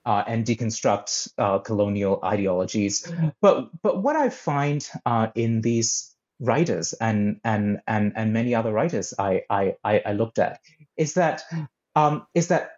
uh, 0.06 0.24
and 0.28 0.46
deconstruct 0.46 1.32
uh, 1.38 1.60
colonial 1.60 2.20
ideologies. 2.24 3.12
But 3.42 3.70
but 3.82 4.02
what 4.02 4.16
I 4.16 4.30
find 4.30 4.88
in 5.36 5.62
these 5.62 6.16
writers 6.40 6.94
and 6.94 7.40
and 7.44 7.82
and 7.88 8.14
and 8.16 8.34
many 8.34 8.56
other 8.56 8.72
writers 8.72 9.14
I 9.20 9.44
I, 9.50 9.76
I 9.84 10.14
looked 10.14 10.40
at 10.40 10.60
is 10.98 11.14
that 11.16 11.44
um, 11.96 12.26
is 12.34 12.48
that 12.48 12.72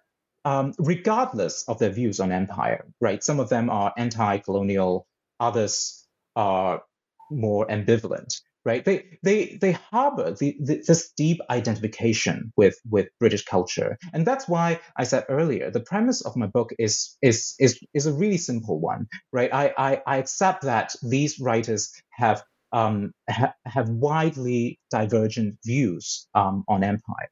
um, 0.46 0.74
regardless 0.79 1.63
of 1.67 1.79
their 1.79 1.91
views 1.91 2.20
on 2.20 2.31
empire, 2.31 2.86
right? 3.00 3.24
Some 3.24 3.39
of 3.39 3.50
them 3.50 3.70
are 3.70 3.93
anti-colonial, 3.96 5.08
others 5.39 6.08
are 6.36 6.84
more 7.29 7.67
ambivalent, 7.67 8.41
right? 8.65 8.84
They 8.86 9.18
they 9.24 9.58
they 9.60 9.72
harbor 9.74 10.32
the, 10.32 10.56
the, 10.62 10.84
this 10.86 11.12
deep 11.18 11.39
identification 11.50 12.53
with 12.56 12.75
with 12.89 13.10
British 13.20 13.46
culture, 13.46 13.98
and 14.13 14.25
that's 14.25 14.48
why 14.48 14.80
I 14.98 15.03
said 15.03 15.25
earlier 15.30 15.72
the 15.72 15.80
premise 15.80 16.22
of 16.22 16.36
my 16.36 16.48
book 16.48 16.72
is 16.77 17.18
is 17.22 17.56
is 17.60 17.80
is 17.94 18.06
a 18.06 18.13
really 18.13 18.38
simple 18.38 18.80
one, 18.80 19.08
right? 19.32 19.53
I 19.53 19.74
I, 19.77 20.01
I 20.06 20.18
accept 20.18 20.63
that 20.63 20.96
these 21.01 21.39
writers 21.39 21.91
have 22.12 22.44
um, 22.72 23.13
ha, 23.30 23.53
have 23.65 23.89
widely 23.89 24.80
divergent 24.91 25.58
views 25.65 26.27
um, 26.36 26.63
on 26.68 26.84
empire, 26.84 27.30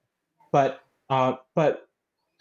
but 0.51 0.79
uh, 1.09 1.35
but 1.55 1.85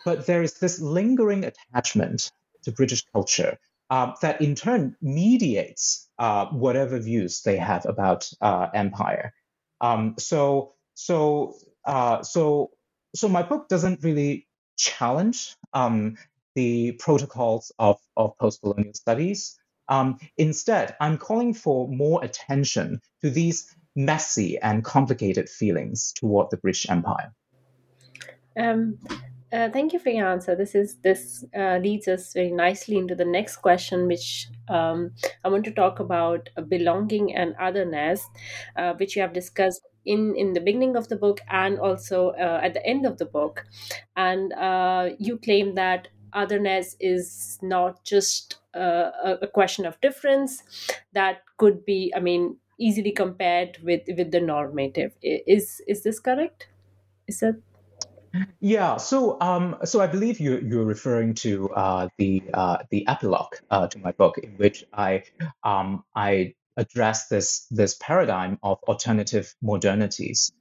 but 0.04 0.26
there 0.26 0.42
is 0.42 0.54
this 0.54 0.80
lingering 0.80 1.44
attachment 1.44 2.30
to 2.62 2.72
British 2.72 3.04
culture 3.12 3.58
uh, 3.90 4.12
that 4.22 4.40
in 4.40 4.54
turn 4.54 4.96
mediates 5.00 6.08
uh, 6.18 6.46
whatever 6.46 6.98
views 6.98 7.42
they 7.42 7.56
have 7.56 7.86
about 7.86 8.30
uh, 8.40 8.68
empire. 8.74 9.32
Um, 9.80 10.14
so, 10.18 10.74
so, 10.94 11.54
uh, 11.84 12.22
so, 12.22 12.70
so 13.14 13.28
my 13.28 13.42
book 13.42 13.68
doesn't 13.68 14.02
really 14.02 14.46
challenge 14.76 15.54
um, 15.72 16.16
the 16.54 16.92
protocols 16.92 17.72
of, 17.78 17.98
of 18.16 18.36
post-colonial 18.38 18.94
studies. 18.94 19.58
Um, 19.88 20.18
instead, 20.36 20.96
I'm 21.00 21.16
calling 21.16 21.54
for 21.54 21.88
more 21.88 22.22
attention 22.22 23.00
to 23.22 23.30
these 23.30 23.74
messy 23.96 24.58
and 24.58 24.84
complicated 24.84 25.48
feelings 25.48 26.12
toward 26.14 26.50
the 26.50 26.56
British 26.56 26.88
Empire. 26.90 27.32
Um, 28.56 28.98
uh, 29.52 29.68
thank 29.70 29.92
you 29.92 29.98
for 29.98 30.10
your 30.10 30.26
answer. 30.28 30.54
This 30.54 30.74
is 30.74 30.96
this 30.96 31.44
uh, 31.56 31.78
leads 31.78 32.06
us 32.08 32.32
very 32.34 32.50
nicely 32.52 32.96
into 32.96 33.14
the 33.14 33.24
next 33.24 33.56
question, 33.56 34.06
which 34.06 34.48
um, 34.68 35.12
I 35.44 35.48
want 35.48 35.64
to 35.64 35.70
talk 35.72 36.00
about 36.00 36.50
uh, 36.56 36.62
belonging 36.62 37.34
and 37.34 37.54
otherness, 37.58 38.26
uh, 38.76 38.94
which 38.94 39.16
you 39.16 39.22
have 39.22 39.32
discussed 39.32 39.86
in 40.04 40.34
in 40.36 40.52
the 40.52 40.60
beginning 40.60 40.96
of 40.96 41.08
the 41.08 41.16
book 41.16 41.40
and 41.48 41.78
also 41.78 42.30
uh, 42.30 42.60
at 42.62 42.74
the 42.74 42.84
end 42.86 43.06
of 43.06 43.18
the 43.18 43.24
book. 43.26 43.64
And 44.16 44.52
uh, 44.52 45.10
you 45.18 45.38
claim 45.38 45.74
that 45.76 46.08
otherness 46.34 46.94
is 47.00 47.58
not 47.62 48.04
just 48.04 48.56
a, 48.74 49.38
a 49.42 49.46
question 49.46 49.86
of 49.86 50.00
difference; 50.02 50.62
that 51.12 51.42
could 51.56 51.86
be, 51.86 52.12
I 52.14 52.20
mean, 52.20 52.58
easily 52.78 53.12
compared 53.12 53.78
with 53.82 54.02
with 54.16 54.30
the 54.30 54.40
normative. 54.40 55.16
Is 55.22 55.80
is 55.88 56.02
this 56.02 56.20
correct? 56.20 56.68
Is 57.26 57.40
that 57.40 57.60
yeah, 58.60 58.96
so 58.96 59.40
um, 59.40 59.76
so 59.84 60.00
I 60.00 60.06
believe 60.06 60.40
you 60.40 60.58
you're 60.58 60.84
referring 60.84 61.34
to 61.36 61.70
uh, 61.70 62.08
the 62.18 62.42
uh, 62.54 62.78
the 62.90 63.06
epilogue 63.08 63.54
uh, 63.70 63.88
to 63.88 63.98
my 63.98 64.12
book, 64.12 64.38
in 64.38 64.52
which 64.56 64.84
I 64.92 65.24
um, 65.64 66.04
I 66.14 66.54
address 66.76 67.28
this 67.28 67.66
this 67.70 67.96
paradigm 68.00 68.58
of 68.62 68.78
alternative 68.88 69.54
modernities. 69.64 70.52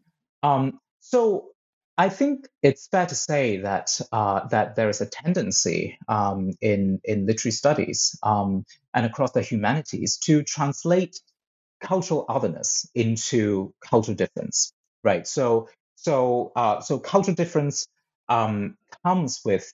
Um, 0.43 0.79
so 0.99 1.49
I 1.97 2.09
think 2.09 2.47
it's 2.63 2.87
fair 2.87 3.05
to 3.07 3.15
say 3.15 3.57
that 3.57 3.99
uh, 4.11 4.47
that 4.49 4.75
there 4.75 4.89
is 4.89 5.01
a 5.01 5.05
tendency 5.07 5.97
um, 6.07 6.51
in 6.61 7.01
in 7.03 7.25
literary 7.25 7.53
studies 7.53 8.17
um, 8.23 8.65
and 8.93 9.05
across 9.05 9.31
the 9.31 9.41
humanities 9.41 10.17
to 10.25 10.43
translate 10.43 11.19
cultural 11.81 12.25
otherness 12.29 12.89
into 12.95 13.73
cultural 13.81 14.15
difference, 14.15 14.73
right? 15.03 15.27
So 15.27 15.69
so 16.07 16.53
uh, 16.55 16.79
so 16.79 16.99
cultural 16.99 17.35
difference 17.35 17.85
um, 18.29 18.77
comes 19.05 19.41
with 19.43 19.73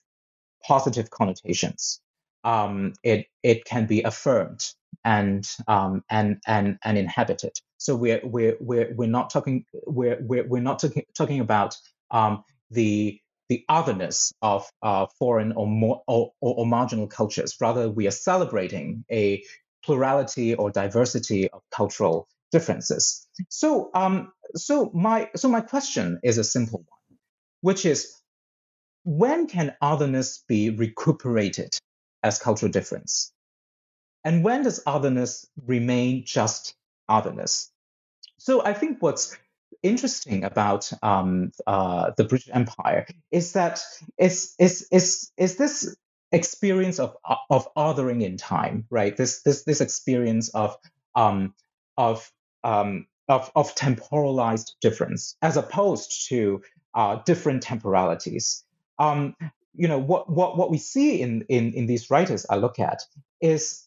positive 0.66 1.08
connotations. 1.08 2.00
Um, 2.42 2.94
it 3.04 3.26
it 3.44 3.64
can 3.64 3.86
be 3.86 4.02
affirmed 4.02 4.66
and 5.04 5.48
um, 5.68 6.02
and 6.10 6.38
and 6.44 6.78
and 6.82 6.98
inhabited. 6.98 7.52
So 7.78 7.94
we're 7.94 8.20
we're 8.24 8.56
we're 8.58 8.92
we're 8.96 9.14
not 9.18 9.30
talking 9.30 9.64
we're 9.86 10.18
we're, 10.20 10.44
we're 10.48 10.68
not 10.70 10.80
talking 10.80 11.04
talking 11.16 11.38
about 11.38 11.76
um, 12.10 12.42
the 12.68 13.20
the 13.48 13.64
otherness 13.68 14.32
of 14.42 14.68
uh, 14.82 15.06
foreign 15.18 15.52
or, 15.52 15.68
more, 15.68 16.02
or, 16.08 16.32
or, 16.40 16.54
or 16.56 16.66
marginal 16.66 17.06
cultures. 17.06 17.54
Rather, 17.60 17.88
we 17.90 18.08
are 18.08 18.18
celebrating 18.30 19.04
a 19.12 19.44
plurality 19.84 20.54
or 20.54 20.70
diversity 20.70 21.48
of 21.50 21.60
cultural 21.70 22.26
differences. 22.52 23.26
So, 23.48 23.90
um, 23.94 24.32
so 24.54 24.90
my 24.94 25.30
so 25.36 25.48
my 25.48 25.60
question 25.60 26.20
is 26.22 26.38
a 26.38 26.44
simple 26.44 26.84
one, 26.86 27.18
which 27.60 27.84
is, 27.84 28.12
when 29.04 29.46
can 29.46 29.74
otherness 29.80 30.44
be 30.48 30.70
recuperated 30.70 31.70
as 32.22 32.38
cultural 32.38 32.70
difference, 32.70 33.32
and 34.24 34.44
when 34.44 34.62
does 34.62 34.82
otherness 34.86 35.46
remain 35.66 36.24
just 36.24 36.74
otherness? 37.08 37.70
So, 38.38 38.64
I 38.64 38.72
think 38.72 38.98
what's 39.00 39.36
interesting 39.82 40.44
about 40.44 40.90
um, 41.02 41.52
uh, 41.66 42.12
the 42.16 42.24
British 42.24 42.50
Empire 42.52 43.06
is 43.30 43.52
that 43.52 43.82
is 44.18 44.54
is 44.58 44.88
is 44.90 45.30
is 45.36 45.56
this 45.56 45.96
experience 46.32 46.98
of 46.98 47.16
of 47.50 47.68
othering 47.74 48.22
in 48.22 48.36
time, 48.36 48.86
right? 48.90 49.16
This 49.16 49.42
this 49.42 49.64
this 49.64 49.80
experience 49.80 50.48
of 50.50 50.76
um, 51.14 51.54
of 51.96 52.30
um, 52.62 53.06
of 53.28 53.50
of 53.54 53.74
temporalized 53.74 54.76
difference 54.80 55.36
as 55.42 55.56
opposed 55.56 56.28
to 56.28 56.62
uh, 56.94 57.16
different 57.24 57.62
temporalities. 57.62 58.64
Um, 58.98 59.34
you 59.74 59.88
know 59.88 59.98
what 59.98 60.30
what 60.30 60.56
what 60.56 60.70
we 60.70 60.78
see 60.78 61.20
in 61.20 61.42
in 61.48 61.72
in 61.72 61.86
these 61.86 62.10
writers 62.10 62.46
I 62.48 62.56
look 62.56 62.78
at 62.78 63.02
is 63.40 63.86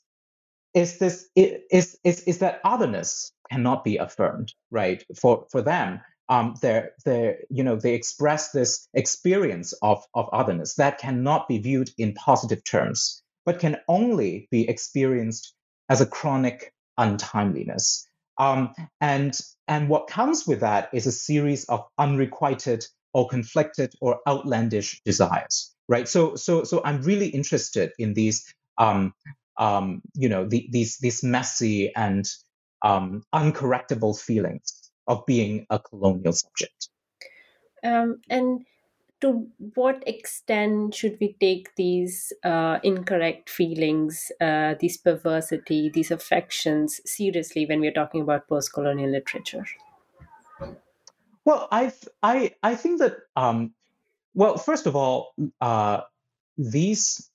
is 0.74 1.00
this 1.00 1.30
is 1.36 1.98
is 2.04 2.22
is 2.24 2.40
that 2.40 2.62
otherness 2.64 3.32
cannot 3.50 3.84
be 3.84 3.98
affirmed, 3.98 4.54
right? 4.70 5.04
For 5.16 5.46
for 5.50 5.62
them, 5.62 6.02
um, 6.30 6.56
they're, 6.62 6.92
they're, 7.06 7.38
you 7.50 7.64
know, 7.64 7.76
they 7.78 7.94
express 7.94 8.52
this 8.52 8.88
experience 8.94 9.74
of, 9.82 10.04
of 10.14 10.30
otherness 10.34 10.76
that 10.76 10.98
cannot 10.98 11.48
be 11.48 11.58
viewed 11.60 11.90
in 11.98 12.14
positive 12.14 12.64
terms, 12.64 13.22
but 13.46 13.60
can 13.60 13.78
only 13.88 14.48
be 14.52 14.68
experienced 14.68 15.54
as 15.90 16.02
a 16.02 16.06
chronic 16.06 16.74
untimeliness. 16.98 18.08
Um, 18.38 18.74
and, 19.02 19.38
and 19.68 19.90
what 19.90 20.08
comes 20.08 20.46
with 20.48 20.60
that 20.62 20.90
is 20.94 21.08
a 21.08 21.12
series 21.12 21.66
of 21.66 21.86
unrequited 21.98 22.86
or 23.14 23.28
conflicted 23.28 23.94
or 24.00 24.20
outlandish 24.28 25.02
desires, 25.04 25.74
right? 25.88 26.08
So, 26.08 26.36
so, 26.36 26.64
so 26.64 26.82
I'm 26.84 27.02
really 27.02 27.28
interested 27.28 27.92
in 27.98 28.14
these, 28.14 28.54
um, 28.78 29.14
um, 29.58 30.02
you 30.14 30.30
know, 30.30 30.48
the, 30.48 30.68
these, 30.72 30.98
these 31.00 31.24
messy 31.24 31.96
and 31.96 32.26
um, 32.84 33.24
uncorrectable 33.34 34.20
feelings 34.20 34.92
of 35.08 35.26
being 35.26 35.66
a 35.70 35.80
colonial 35.80 36.34
subject. 36.34 36.90
Um, 37.84 38.22
and 38.30 38.66
to 39.22 39.48
what 39.74 40.04
extent 40.08 40.94
should 40.94 41.18
we 41.20 41.36
take 41.40 41.76
these 41.76 42.32
uh, 42.44 42.80
incorrect 42.84 43.50
feelings, 43.50 44.32
uh, 44.40 44.76
these 44.80 44.98
perversity, 44.98 45.90
these 45.90 46.12
affections 46.12 47.02
seriously 47.06 47.66
when 47.66 47.80
we're 47.80 47.94
talking 47.94 48.22
about 48.22 48.48
post-colonial 48.48 49.10
literature? 49.10 49.66
Well, 51.46 51.68
I 51.72 51.94
I 52.22 52.56
I 52.62 52.76
think 52.76 53.00
that 53.00 53.18
um, 53.36 53.74
well, 54.34 54.58
first 54.58 54.86
of 54.86 54.96
all, 54.96 55.34
uh, 55.62 56.02
these 56.58 57.30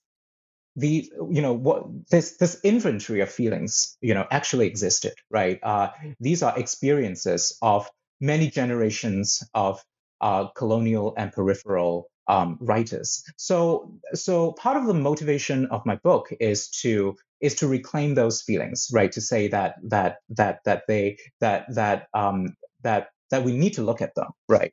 the 0.76 1.11
you 1.30 1.42
know 1.42 1.52
what 1.52 1.85
this 2.11 2.37
this 2.37 2.61
inventory 2.62 3.20
of 3.20 3.30
feelings 3.30 3.96
you 4.00 4.14
know 4.14 4.26
actually 4.30 4.66
existed 4.66 5.12
right 5.30 5.61
uh, 5.62 5.90
these 6.18 6.42
are 6.42 6.59
experiences 6.59 7.59
of 7.61 7.90
many 8.20 8.48
generations 8.48 9.42
of 9.52 9.85
uh, 10.22 10.48
colonial 10.48 11.14
and 11.18 11.32
peripheral 11.32 12.08
um, 12.28 12.58
writers. 12.61 13.24
So 13.38 13.94
so 14.14 14.52
part 14.54 14.78
of 14.78 14.87
the 14.87 14.94
motivation 14.94 15.66
of 15.66 15.87
my 15.87 15.96
book 15.96 16.32
is 16.40 16.70
to 16.82 17.16
is 17.40 17.56
to 17.56 17.68
reclaim 17.68 18.14
those 18.14 18.42
feelings 18.42 18.90
right? 18.94 19.12
To 19.12 19.22
say 19.22 19.48
that 19.48 19.76
that 19.90 20.18
that 20.30 20.61
that 20.66 20.85
they 20.88 21.18
that 21.40 21.66
that 21.74 22.08
um 22.14 22.56
that 22.82 23.11
that 23.30 23.44
we 23.44 23.56
need 23.56 23.74
to 23.74 23.82
look 23.85 24.02
at 24.02 24.14
them 24.16 24.30
right? 24.48 24.72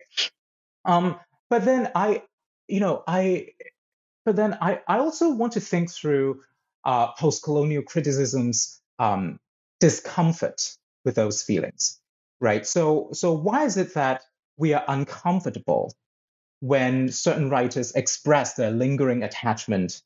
Um 0.86 1.20
but 1.50 1.66
then 1.66 1.92
i 1.96 2.24
you 2.68 2.80
know 2.82 3.04
i 3.08 3.48
but 4.26 4.36
then 4.36 4.58
I, 4.62 4.82
I 4.88 5.00
also 5.00 5.32
want 5.34 5.54
to 5.54 5.60
think 5.60 5.92
through 5.92 6.42
uh, 6.86 7.14
post 7.14 7.44
colonial 7.44 7.84
criticism's 7.84 8.82
um, 9.00 9.40
discomfort 9.80 10.62
with 11.06 11.16
those 11.16 11.42
feelings, 11.44 12.00
right? 12.40 12.66
So, 12.66 13.10
so 13.14 13.34
why 13.34 13.66
is 13.66 13.78
it 13.78 13.96
that 13.96 14.24
we 14.60 14.74
are 14.74 14.84
uncomfortable 14.88 15.96
when 16.60 17.10
certain 17.12 17.50
writers 17.50 17.94
express 17.94 18.56
their 18.56 18.72
lingering 18.72 19.24
attachment 19.24 20.02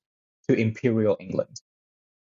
to 0.47 0.55
imperial 0.55 1.17
England, 1.19 1.59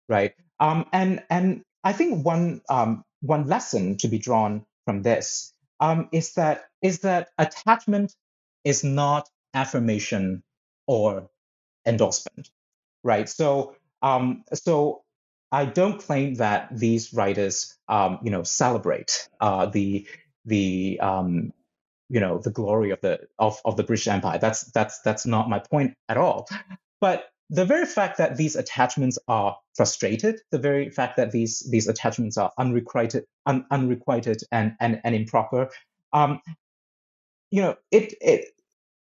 right? 0.09 0.35
Um, 0.61 0.85
and 0.93 1.23
and 1.31 1.63
I 1.83 1.93
think 1.93 2.25
one 2.25 2.61
um, 2.69 3.05
one 3.23 3.47
lesson 3.47 3.97
to 3.99 4.09
be 4.09 4.19
drawn 4.19 4.67
from 4.85 5.03
this 5.03 5.53
um, 5.81 6.09
is 6.13 6.35
that 6.35 6.67
is 6.83 7.01
that 7.01 7.31
attachment 7.39 8.15
is 8.65 8.85
not 8.85 9.29
affirmation 9.55 10.43
or 10.87 11.31
endorsement, 11.87 12.51
right? 13.03 13.29
So, 13.29 13.77
um, 14.03 14.45
so 14.53 15.03
I 15.51 15.65
don't 15.65 15.99
claim 16.01 16.35
that 16.35 16.69
these 16.77 17.15
writers, 17.15 17.75
um, 17.89 18.19
you 18.23 18.31
know, 18.31 18.43
celebrate 18.43 19.29
uh, 19.41 19.67
the 19.67 20.07
the 20.45 21.01
um, 21.01 21.53
you 22.09 22.21
know 22.21 22.39
the 22.39 22.51
glory 22.51 22.91
of 22.91 23.01
the 23.01 23.21
of, 23.39 23.61
of 23.65 23.77
the 23.77 23.83
British 23.83 24.09
Empire. 24.09 24.39
That's 24.39 24.63
that's 24.73 25.01
that's 25.03 25.27
not 25.27 25.49
my 25.49 25.59
point 25.59 25.95
at 26.09 26.17
all. 26.17 26.49
But 27.01 27.27
the 27.51 27.65
very 27.65 27.87
fact 27.87 28.19
that 28.19 28.37
these 28.37 28.57
attachments 28.57 29.19
are 29.27 29.57
frustrated, 29.75 30.41
the 30.51 30.59
very 30.59 30.91
fact 30.91 31.17
that 31.17 31.33
these 31.33 31.61
these 31.71 31.89
attachments 31.89 32.37
are 32.37 32.53
unrequited, 32.59 33.25
un, 33.47 33.65
unrequited 33.71 34.43
and, 34.53 34.75
and 34.81 35.01
and 35.05 35.15
improper, 35.15 35.71
um, 36.13 36.41
you 37.51 37.63
know, 37.63 37.77
it 37.91 38.15
it 38.21 38.55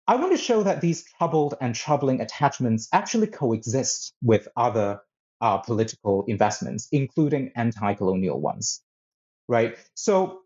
I 0.07 0.17
want 0.17 0.33
to 0.33 0.39
show 0.39 0.63
that 0.63 0.81
these 0.81 1.05
troubled 1.05 1.55
and 1.61 1.75
troubling 1.75 2.21
attachments 2.21 2.89
actually 2.93 3.27
coexist 3.27 4.15
with 4.23 4.47
other 4.57 5.01
uh, 5.41 5.59
political 5.59 6.25
investments, 6.29 6.89
including 6.93 7.53
anti-colonial 7.57 8.41
ones, 8.41 8.83
right? 9.49 9.77
So, 9.95 10.43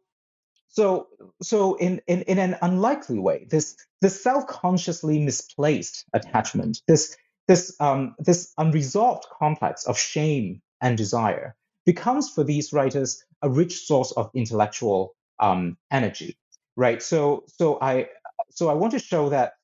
so, 0.70 1.08
so 1.42 1.74
in, 1.74 2.00
in, 2.06 2.22
in 2.22 2.38
an 2.38 2.56
unlikely 2.62 3.18
way, 3.18 3.46
this, 3.50 3.76
this 4.00 4.22
self-consciously 4.22 5.18
misplaced 5.18 6.04
attachment, 6.12 6.80
this, 6.86 7.16
this, 7.48 7.74
um, 7.80 8.14
this 8.18 8.52
unresolved 8.56 9.26
complex 9.36 9.84
of 9.84 9.98
shame 9.98 10.62
and 10.80 10.96
desire 10.96 11.56
becomes 11.86 12.30
for 12.30 12.44
these 12.44 12.72
writers 12.72 13.24
a 13.42 13.50
rich 13.50 13.84
source 13.84 14.12
of 14.12 14.30
intellectual 14.32 15.14
um, 15.40 15.76
energy, 15.90 16.38
right? 16.76 17.02
So, 17.02 17.44
so 17.48 17.78
I, 17.80 18.06
so 18.50 18.68
I 18.68 18.74
want 18.74 18.92
to 18.92 19.00
show 19.00 19.30
that 19.30 19.54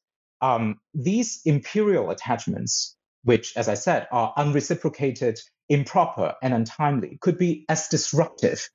um, 0.41 0.81
these 0.93 1.41
imperial 1.45 2.11
attachments, 2.11 2.97
which, 3.23 3.57
as 3.57 3.69
I 3.69 3.75
said, 3.75 4.09
are 4.11 4.33
unreciprocated, 4.37 5.39
improper, 5.69 6.35
and 6.43 6.53
untimely, 6.53 7.19
could 7.21 7.39
be 7.39 7.65
as 7.69 7.89
disruptive 7.89 8.69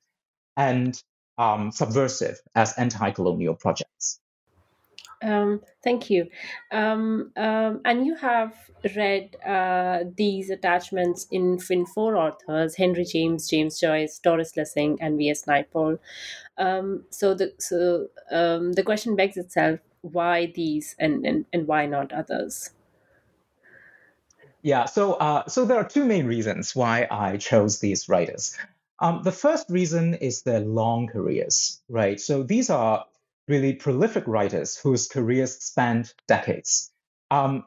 and 0.56 1.00
um, 1.38 1.72
subversive 1.72 2.40
as 2.54 2.76
anti-colonial 2.78 3.54
projects. 3.54 4.20
Um, 5.22 5.60
thank 5.84 6.10
you. 6.10 6.26
Um, 6.72 7.30
um, 7.36 7.80
and 7.84 8.04
you 8.04 8.16
have 8.16 8.54
read 8.96 9.36
uh, 9.46 10.04
these 10.16 10.50
attachments 10.50 11.26
in, 11.30 11.58
in 11.70 11.86
four 11.86 12.16
authors 12.16 12.74
Henry 12.74 13.04
James, 13.04 13.48
James 13.48 13.78
Joyce, 13.78 14.18
Doris 14.18 14.56
Lessing, 14.56 14.98
and 15.00 15.18
V.S. 15.18 15.44
Naipaul. 15.44 15.98
Um, 16.58 17.04
so 17.10 17.34
the, 17.34 17.52
so, 17.58 18.08
um, 18.30 18.72
the 18.72 18.82
question 18.82 19.14
begs 19.14 19.36
itself 19.36 19.78
why 20.02 20.52
these 20.54 20.96
and, 20.98 21.24
and, 21.24 21.46
and 21.52 21.68
why 21.68 21.86
not 21.86 22.12
others? 22.12 22.70
Yeah, 24.62 24.84
so 24.84 25.14
uh, 25.14 25.48
so 25.48 25.64
there 25.64 25.76
are 25.78 25.88
two 25.88 26.04
main 26.04 26.26
reasons 26.26 26.74
why 26.76 27.08
I 27.10 27.36
chose 27.36 27.80
these 27.80 28.08
writers. 28.08 28.56
Um, 29.00 29.22
the 29.22 29.32
first 29.32 29.68
reason 29.68 30.14
is 30.14 30.42
their 30.42 30.60
long 30.60 31.08
careers, 31.08 31.82
right? 31.88 32.20
So 32.20 32.42
these 32.42 32.70
are 32.70 33.04
really 33.48 33.74
prolific 33.74 34.26
writers 34.26 34.76
whose 34.76 35.08
careers 35.08 35.56
spanned 35.58 36.12
decades. 36.28 36.92
Um, 37.30 37.64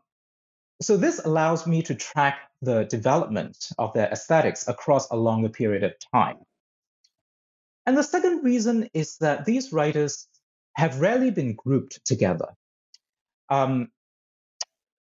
so 0.82 0.98
this 0.98 1.20
allows 1.20 1.68
me 1.68 1.82
to 1.84 1.96
track 1.96 2.40
the 2.62 2.84
development 2.84 3.70
of 3.78 3.94
their 3.94 4.08
aesthetics 4.08 4.68
across 4.68 5.10
a 5.10 5.16
longer 5.16 5.50
period 5.50 5.84
of 5.84 5.94
time. 6.14 6.38
And 7.86 7.98
the 7.98 8.04
second 8.04 8.44
reason 8.44 8.90
is 8.94 9.18
that 9.18 9.46
these 9.46 9.72
writers 9.72 10.28
have 10.74 11.00
rarely 11.00 11.32
been 11.32 11.54
grouped 11.54 12.04
together. 12.06 12.50
Um, 13.50 13.90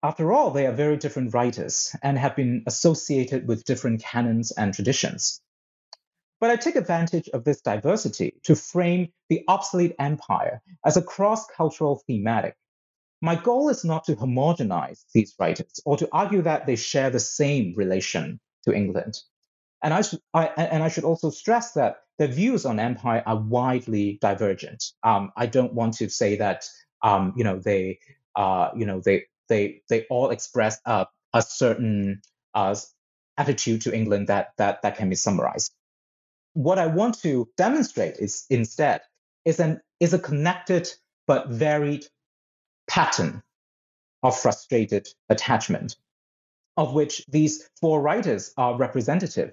after 0.02 0.32
all, 0.32 0.50
they 0.50 0.66
are 0.66 0.72
very 0.72 0.98
different 0.98 1.32
writers 1.32 1.96
and 2.02 2.18
have 2.18 2.36
been 2.36 2.62
associated 2.66 3.48
with 3.48 3.64
different 3.64 4.02
canons 4.02 4.52
and 4.52 4.74
traditions. 4.74 5.40
But 6.44 6.50
I 6.50 6.56
take 6.56 6.76
advantage 6.76 7.30
of 7.30 7.42
this 7.42 7.62
diversity 7.62 8.34
to 8.42 8.54
frame 8.54 9.08
the 9.30 9.44
obsolete 9.48 9.94
empire 9.98 10.60
as 10.84 10.98
a 10.98 11.02
cross 11.02 11.46
cultural 11.46 12.02
thematic. 12.06 12.54
My 13.22 13.34
goal 13.34 13.70
is 13.70 13.82
not 13.82 14.04
to 14.04 14.14
homogenize 14.14 15.06
these 15.14 15.34
writers 15.38 15.80
or 15.86 15.96
to 15.96 16.08
argue 16.12 16.42
that 16.42 16.66
they 16.66 16.76
share 16.76 17.08
the 17.08 17.18
same 17.18 17.72
relation 17.78 18.40
to 18.64 18.74
England. 18.74 19.14
And 19.82 19.94
I, 19.94 20.02
should, 20.02 20.20
I, 20.34 20.48
and 20.48 20.82
I 20.82 20.88
should 20.88 21.04
also 21.04 21.30
stress 21.30 21.72
that 21.72 22.00
their 22.18 22.28
views 22.28 22.66
on 22.66 22.78
empire 22.78 23.22
are 23.24 23.40
widely 23.40 24.18
divergent. 24.20 24.84
Um, 25.02 25.32
I 25.38 25.46
don't 25.46 25.72
want 25.72 25.94
to 25.94 26.10
say 26.10 26.36
that 26.36 26.68
um, 27.00 27.32
you 27.38 27.44
know 27.44 27.58
they 27.58 28.00
uh, 28.36 28.68
you 28.76 28.84
know 28.84 29.00
they 29.00 29.28
they 29.48 29.80
they 29.88 30.04
all 30.10 30.28
express 30.28 30.78
a, 30.84 31.06
a 31.32 31.40
certain 31.40 32.20
uh, 32.54 32.76
attitude 33.38 33.80
to 33.80 33.96
England 33.96 34.26
that 34.26 34.48
that 34.58 34.82
that 34.82 34.98
can 34.98 35.08
be 35.08 35.16
summarized. 35.16 35.72
What 36.54 36.78
I 36.78 36.86
want 36.86 37.20
to 37.22 37.48
demonstrate 37.56 38.16
is 38.18 38.46
instead 38.48 39.02
is 39.44 39.60
an 39.60 39.80
is 40.00 40.14
a 40.14 40.18
connected 40.18 40.88
but 41.26 41.48
varied 41.48 42.06
pattern 42.88 43.42
of 44.22 44.38
frustrated 44.38 45.08
attachment, 45.28 45.96
of 46.76 46.94
which 46.94 47.24
these 47.26 47.68
four 47.80 48.00
writers 48.00 48.52
are 48.56 48.76
representative, 48.76 49.52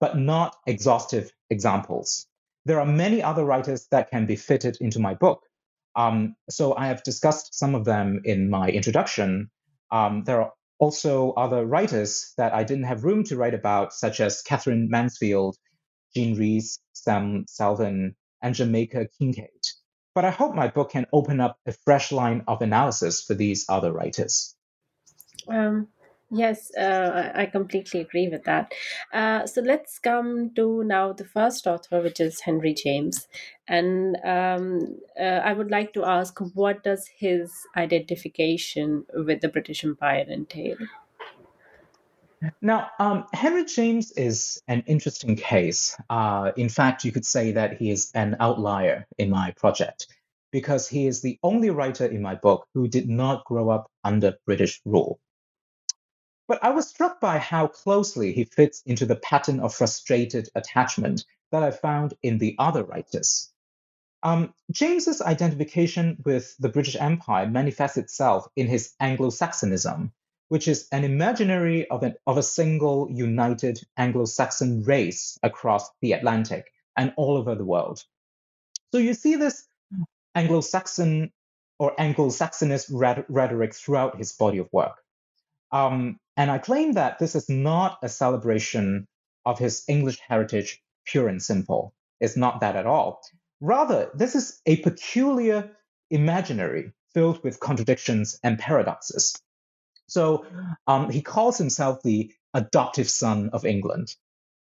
but 0.00 0.16
not 0.16 0.56
exhaustive 0.66 1.32
examples. 1.50 2.26
There 2.64 2.80
are 2.80 2.86
many 2.86 3.22
other 3.22 3.44
writers 3.44 3.86
that 3.90 4.10
can 4.10 4.26
be 4.26 4.36
fitted 4.36 4.78
into 4.80 4.98
my 4.98 5.14
book, 5.14 5.42
um, 5.96 6.34
so 6.48 6.76
I 6.76 6.86
have 6.86 7.02
discussed 7.02 7.54
some 7.54 7.74
of 7.74 7.84
them 7.84 8.22
in 8.24 8.50
my 8.50 8.68
introduction. 8.68 9.50
Um, 9.90 10.24
there 10.24 10.40
are 10.42 10.52
also 10.78 11.32
other 11.32 11.66
writers 11.66 12.32
that 12.36 12.54
I 12.54 12.64
didn't 12.64 12.84
have 12.84 13.04
room 13.04 13.24
to 13.24 13.36
write 13.36 13.54
about, 13.54 13.92
such 13.92 14.20
as 14.20 14.42
Katherine 14.42 14.88
Mansfield, 14.88 15.56
Jean 16.14 16.36
Rhys, 16.36 16.80
Sam 16.92 17.44
Selvon, 17.46 18.14
and 18.42 18.54
Jamaica 18.54 19.08
Kincaid. 19.18 19.62
But 20.14 20.24
I 20.24 20.30
hope 20.30 20.54
my 20.54 20.68
book 20.68 20.90
can 20.90 21.06
open 21.12 21.40
up 21.40 21.58
a 21.66 21.72
fresh 21.72 22.10
line 22.12 22.44
of 22.48 22.62
analysis 22.62 23.22
for 23.22 23.34
these 23.34 23.66
other 23.68 23.92
writers. 23.92 24.56
Um, 25.48 25.88
Yes, 26.30 26.70
uh, 26.76 27.32
I 27.34 27.46
completely 27.46 28.00
agree 28.00 28.28
with 28.28 28.44
that. 28.44 28.72
Uh, 29.14 29.46
so 29.46 29.62
let's 29.62 29.98
come 29.98 30.52
to 30.56 30.84
now 30.84 31.14
the 31.14 31.24
first 31.24 31.66
author, 31.66 32.02
which 32.02 32.20
is 32.20 32.40
Henry 32.40 32.74
James, 32.74 33.26
and 33.66 34.16
um, 34.24 34.98
uh, 35.18 35.22
I 35.22 35.54
would 35.54 35.70
like 35.70 35.94
to 35.94 36.04
ask, 36.04 36.38
what 36.54 36.84
does 36.84 37.08
his 37.18 37.50
identification 37.76 39.06
with 39.14 39.40
the 39.40 39.48
British 39.48 39.84
Empire 39.84 40.26
entail? 40.28 40.76
Now, 42.60 42.90
um, 42.98 43.26
Henry 43.32 43.64
James 43.64 44.12
is 44.12 44.62
an 44.68 44.84
interesting 44.86 45.36
case. 45.36 45.96
Uh, 46.08 46.52
in 46.56 46.68
fact, 46.68 47.04
you 47.04 47.12
could 47.12 47.26
say 47.26 47.52
that 47.52 47.78
he 47.78 47.90
is 47.90 48.10
an 48.14 48.36
outlier 48.40 49.06
in 49.18 49.30
my 49.30 49.52
project 49.52 50.06
because 50.50 50.88
he 50.88 51.06
is 51.06 51.20
the 51.20 51.38
only 51.42 51.70
writer 51.70 52.06
in 52.06 52.22
my 52.22 52.34
book 52.34 52.66
who 52.74 52.88
did 52.88 53.08
not 53.08 53.44
grow 53.44 53.70
up 53.70 53.90
under 54.04 54.36
British 54.46 54.80
rule. 54.84 55.20
But 56.46 56.64
I 56.64 56.70
was 56.70 56.88
struck 56.88 57.20
by 57.20 57.38
how 57.38 57.66
closely 57.66 58.32
he 58.32 58.44
fits 58.44 58.82
into 58.86 59.04
the 59.04 59.16
pattern 59.16 59.60
of 59.60 59.74
frustrated 59.74 60.48
attachment 60.54 61.24
that 61.52 61.62
I 61.62 61.70
found 61.70 62.14
in 62.22 62.38
the 62.38 62.56
other 62.58 62.84
writers. 62.84 63.52
Um, 64.22 64.54
James's 64.70 65.20
identification 65.20 66.22
with 66.24 66.56
the 66.58 66.70
British 66.70 66.96
Empire 66.96 67.46
manifests 67.46 67.98
itself 67.98 68.48
in 68.56 68.66
his 68.66 68.94
Anglo-Saxonism, 68.98 70.12
which 70.48 70.68
is 70.68 70.88
an 70.92 71.04
imaginary 71.04 71.88
of, 71.88 72.02
an, 72.02 72.14
of 72.26 72.38
a 72.38 72.42
single 72.42 73.08
united 73.10 73.80
Anglo-Saxon 73.96 74.82
race 74.84 75.38
across 75.42 75.88
the 76.00 76.12
Atlantic 76.12 76.72
and 76.96 77.12
all 77.16 77.36
over 77.36 77.54
the 77.54 77.64
world. 77.64 78.02
So 78.92 78.98
you 78.98 79.14
see 79.14 79.36
this 79.36 79.66
Anglo-Saxon 80.34 81.32
or 81.78 81.94
Anglo-Saxonist 81.98 82.90
rhetoric 83.28 83.74
throughout 83.74 84.16
his 84.16 84.32
body 84.32 84.58
of 84.58 84.68
work. 84.72 84.96
Um, 85.70 86.18
and 86.36 86.50
I 86.50 86.58
claim 86.58 86.92
that 86.92 87.18
this 87.18 87.34
is 87.34 87.48
not 87.48 87.98
a 88.02 88.08
celebration 88.08 89.06
of 89.44 89.58
his 89.58 89.84
English 89.88 90.18
heritage, 90.26 90.80
pure 91.04 91.28
and 91.28 91.42
simple. 91.42 91.92
It's 92.20 92.36
not 92.36 92.60
that 92.60 92.76
at 92.76 92.86
all. 92.86 93.20
Rather, 93.60 94.10
this 94.14 94.34
is 94.34 94.60
a 94.66 94.76
peculiar 94.76 95.76
imaginary 96.10 96.92
filled 97.12 97.42
with 97.44 97.60
contradictions 97.60 98.38
and 98.42 98.58
paradoxes. 98.58 99.40
So 100.08 100.46
um, 100.86 101.10
he 101.10 101.22
calls 101.22 101.58
himself 101.58 102.02
the 102.02 102.32
adoptive 102.54 103.08
son 103.08 103.50
of 103.52 103.64
England. 103.64 104.14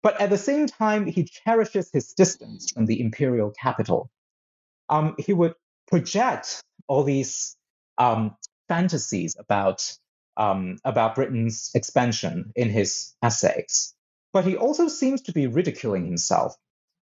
But 0.02 0.20
at 0.20 0.30
the 0.30 0.38
same 0.38 0.66
time, 0.66 1.06
he 1.06 1.24
cherishes 1.24 1.90
his 1.92 2.12
distance 2.12 2.70
from 2.70 2.86
the 2.86 3.00
imperial 3.00 3.50
capital. 3.50 4.10
Um, 4.88 5.14
he 5.18 5.32
would 5.32 5.54
project 5.88 6.62
all 6.86 7.04
these 7.04 7.56
um, 7.98 8.36
fantasies 8.68 9.36
about 9.38 9.96
um, 10.36 10.78
about 10.84 11.14
Britain's 11.14 11.70
expansion 11.74 12.52
in 12.56 12.68
his 12.68 13.14
essays, 13.22 13.94
but 14.32 14.44
he 14.44 14.56
also 14.56 14.88
seems 14.88 15.22
to 15.22 15.32
be 15.32 15.46
ridiculing 15.46 16.04
himself. 16.04 16.56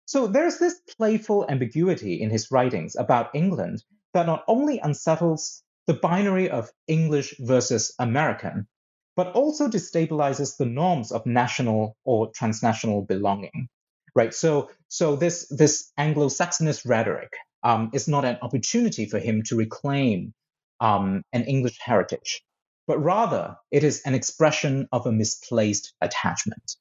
So 0.07 0.27
there's 0.27 0.59
this 0.59 0.81
playful 0.97 1.47
ambiguity 1.49 2.23
in 2.23 2.31
his 2.31 2.51
writings 2.51 2.97
about 2.97 3.35
England 3.35 3.85
that 4.14 4.25
not 4.25 4.45
only 4.49 4.79
unsettles 4.79 5.62
the 5.88 5.94
binary 5.94 6.51
of 6.51 6.70
English 6.87 7.35
versus 7.40 7.94
American, 7.98 8.68
but 9.16 9.33
also 9.33 9.68
destabilizes 9.68 10.59
the 10.59 10.66
norms 10.66 11.11
of 11.11 11.24
national 11.24 11.96
or 12.05 12.31
transnational 12.31 13.03
belonging. 13.03 13.68
Right. 14.14 14.35
So 14.35 14.70
so 14.88 15.16
this 15.16 15.48
this 15.48 15.90
Anglo-Saxonist 15.96 16.87
rhetoric 16.87 17.33
um, 17.62 17.90
is 17.94 18.07
not 18.07 18.24
an 18.24 18.37
opportunity 18.42 19.07
for 19.07 19.18
him 19.18 19.42
to 19.46 19.57
reclaim 19.57 20.35
um, 20.81 21.22
an 21.33 21.44
English 21.44 21.79
heritage, 21.81 22.42
but 22.87 22.98
rather 23.03 23.57
it 23.70 23.83
is 23.83 24.03
an 24.05 24.14
expression 24.14 24.88
of 24.92 25.07
a 25.07 25.12
misplaced 25.12 25.94
attachment. 26.03 26.77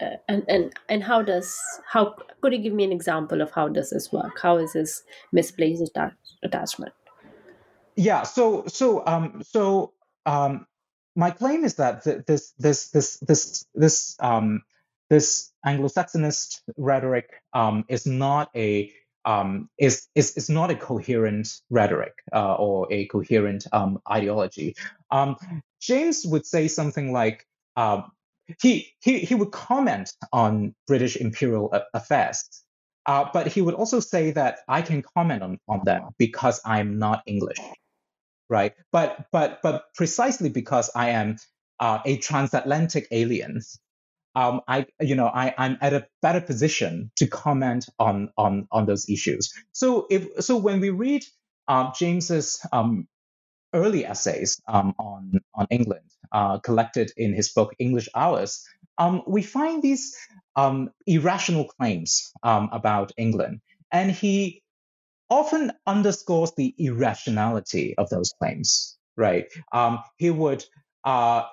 Uh, 0.00 0.16
and 0.28 0.44
and 0.48 0.72
and 0.88 1.04
how 1.04 1.20
does 1.20 1.58
how 1.86 2.14
could 2.40 2.54
you 2.54 2.58
give 2.58 2.72
me 2.72 2.84
an 2.84 2.92
example 2.92 3.42
of 3.42 3.50
how 3.50 3.68
does 3.68 3.90
this 3.90 4.10
work? 4.10 4.40
How 4.40 4.56
is 4.56 4.72
this 4.72 5.02
misplaced 5.30 5.82
attach, 5.82 6.14
attachment? 6.42 6.92
Yeah. 8.00 8.22
So 8.22 8.64
so 8.66 9.06
um 9.06 9.42
so 9.42 9.92
um 10.24 10.66
my 11.14 11.30
claim 11.30 11.64
is 11.64 11.74
that 11.74 12.04
this 12.26 12.54
this 12.58 12.88
this 12.88 13.18
this 13.18 13.66
this 13.74 14.16
um 14.20 14.62
this 15.10 15.52
Anglo-Saxonist 15.66 16.62
rhetoric 16.76 17.28
um, 17.52 17.84
is 17.88 18.06
not 18.06 18.48
a 18.56 18.92
um, 19.26 19.68
is, 19.76 20.06
is, 20.14 20.34
is 20.38 20.48
not 20.48 20.70
a 20.70 20.74
coherent 20.74 21.48
rhetoric 21.68 22.14
uh, 22.32 22.54
or 22.54 22.86
a 22.90 23.06
coherent 23.06 23.66
um, 23.72 24.00
ideology. 24.10 24.74
Um, 25.10 25.36
James 25.78 26.24
would 26.24 26.46
say 26.46 26.68
something 26.68 27.12
like, 27.12 27.44
um, 27.76 28.12
he, 28.62 28.94
he, 29.02 29.18
he 29.18 29.34
would 29.34 29.50
comment 29.50 30.10
on 30.32 30.74
British 30.86 31.16
imperial 31.16 31.70
affairs, 31.92 32.44
uh, 33.04 33.26
but 33.30 33.46
he 33.46 33.60
would 33.60 33.74
also 33.74 34.00
say 34.00 34.30
that 34.30 34.60
I 34.68 34.80
can 34.80 35.02
comment 35.02 35.42
on, 35.42 35.58
on 35.68 35.82
them 35.84 36.08
because 36.16 36.60
I'm 36.64 36.98
not 36.98 37.22
English, 37.26 37.58
right? 38.50 38.74
But, 38.92 39.26
but, 39.32 39.60
but 39.62 39.84
precisely 39.94 40.50
because 40.50 40.90
I 40.94 41.10
am 41.10 41.36
uh, 41.78 42.00
a 42.04 42.18
transatlantic 42.18 43.06
alien, 43.10 43.62
um, 44.34 44.60
I, 44.68 44.86
you 45.00 45.14
know, 45.14 45.26
I, 45.26 45.54
I'm 45.58 45.78
at 45.80 45.92
a 45.92 46.06
better 46.22 46.40
position 46.40 47.10
to 47.16 47.26
comment 47.26 47.86
on 47.98 48.30
on 48.36 48.68
on 48.70 48.86
those 48.86 49.08
issues. 49.08 49.52
So 49.72 50.06
if 50.08 50.44
so, 50.44 50.56
when 50.56 50.80
we 50.80 50.90
read 50.90 51.24
uh, 51.66 51.90
James's 51.98 52.64
um, 52.72 53.08
early 53.74 54.06
essays 54.06 54.60
um, 54.68 54.94
on 54.98 55.32
on 55.54 55.66
England, 55.70 56.10
uh, 56.32 56.58
collected 56.58 57.10
in 57.16 57.34
his 57.34 57.52
book 57.52 57.74
English 57.78 58.08
Hours, 58.14 58.64
um, 58.98 59.22
we 59.26 59.42
find 59.42 59.82
these 59.82 60.16
um, 60.54 60.90
irrational 61.06 61.64
claims 61.64 62.32
about 62.42 63.12
England, 63.16 63.60
and 63.90 64.12
he 64.12 64.62
often 65.30 65.72
underscores 65.86 66.52
the 66.56 66.74
irrationality 66.76 67.94
of 67.96 68.10
those 68.10 68.34
claims. 68.38 68.98
Right? 69.16 69.46
he 70.16 70.30
would. 70.30 70.64
Uh, 71.04 71.44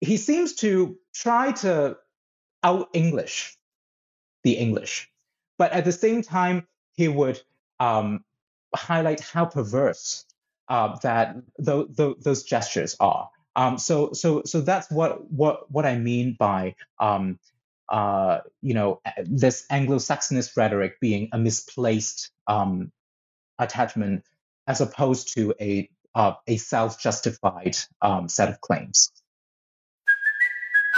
he 0.00 0.16
seems 0.16 0.54
to 0.56 0.96
try 1.14 1.52
to 1.52 1.96
out 2.62 2.88
English 2.92 3.56
the 4.44 4.52
English, 4.52 5.10
but 5.58 5.72
at 5.72 5.84
the 5.84 5.92
same 5.92 6.22
time, 6.22 6.66
he 6.94 7.08
would 7.08 7.40
um, 7.78 8.24
highlight 8.74 9.20
how 9.20 9.44
perverse 9.44 10.24
uh, 10.68 10.96
that 11.02 11.36
th- 11.64 11.86
th- 11.96 12.16
those 12.20 12.44
gestures 12.44 12.96
are. 13.00 13.28
Um, 13.56 13.78
so 13.78 14.12
so 14.12 14.42
so 14.44 14.60
that's 14.60 14.90
what 14.90 15.30
what 15.30 15.70
what 15.70 15.84
I 15.84 15.98
mean 15.98 16.36
by 16.38 16.76
um, 16.98 17.38
uh, 17.90 18.40
you 18.62 18.74
know 18.74 19.00
this 19.24 19.64
Anglo-Saxonist 19.70 20.56
rhetoric 20.56 21.00
being 21.00 21.28
a 21.32 21.38
misplaced 21.38 22.30
um, 22.46 22.92
attachment 23.58 24.24
as 24.66 24.80
opposed 24.80 25.34
to 25.34 25.54
a 25.60 25.90
uh, 26.14 26.34
a 26.46 26.56
self-justified 26.56 27.76
um, 28.02 28.28
set 28.28 28.48
of 28.48 28.60
claims. 28.60 29.10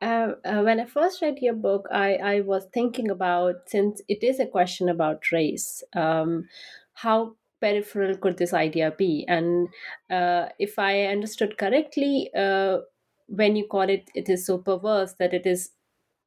Uh, 0.00 0.32
uh, 0.44 0.62
when 0.62 0.78
I 0.78 0.84
first 0.84 1.22
read 1.22 1.38
your 1.40 1.54
book, 1.54 1.88
I, 1.90 2.14
I 2.14 2.40
was 2.40 2.66
thinking 2.72 3.10
about 3.10 3.56
since 3.66 4.00
it 4.08 4.22
is 4.22 4.38
a 4.38 4.46
question 4.46 4.88
about 4.88 5.32
race, 5.32 5.82
um, 5.94 6.48
how 6.94 7.34
peripheral 7.60 8.16
could 8.16 8.38
this 8.38 8.54
idea 8.54 8.92
be? 8.96 9.24
And 9.26 9.68
uh, 10.08 10.50
if 10.58 10.78
I 10.78 11.06
understood 11.06 11.58
correctly, 11.58 12.30
uh, 12.36 12.78
when 13.26 13.56
you 13.56 13.66
call 13.66 13.88
it, 13.88 14.08
it 14.14 14.28
is 14.28 14.46
so 14.46 14.58
perverse 14.58 15.14
that 15.18 15.34
it 15.34 15.46
is 15.46 15.70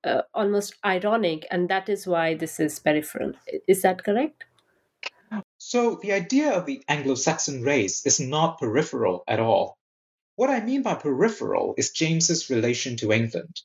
uh, 0.03 0.23
almost 0.33 0.75
ironic, 0.85 1.47
and 1.49 1.69
that 1.69 1.87
is 1.87 2.05
why 2.05 2.33
this 2.33 2.59
is 2.59 2.79
peripheral. 2.79 3.33
Is 3.67 3.83
that 3.83 4.03
correct? 4.03 4.43
So 5.57 5.99
the 6.01 6.11
idea 6.11 6.51
of 6.51 6.65
the 6.65 6.83
Anglo 6.89 7.15
Saxon 7.15 7.61
race 7.61 8.05
is 8.05 8.19
not 8.19 8.59
peripheral 8.59 9.23
at 9.27 9.39
all. 9.39 9.77
What 10.35 10.49
I 10.49 10.61
mean 10.61 10.81
by 10.81 10.95
peripheral 10.95 11.75
is 11.77 11.91
James's 11.91 12.49
relation 12.49 12.95
to 12.97 13.11
England. 13.11 13.61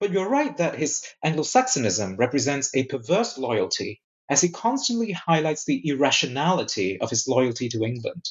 But 0.00 0.10
you're 0.10 0.28
right 0.28 0.56
that 0.56 0.78
his 0.78 1.04
Anglo 1.22 1.42
Saxonism 1.44 2.16
represents 2.16 2.74
a 2.74 2.84
perverse 2.84 3.38
loyalty, 3.38 4.00
as 4.28 4.40
he 4.40 4.48
constantly 4.48 5.12
highlights 5.12 5.64
the 5.64 5.80
irrationality 5.88 7.00
of 7.00 7.10
his 7.10 7.28
loyalty 7.28 7.68
to 7.68 7.84
England. 7.84 8.24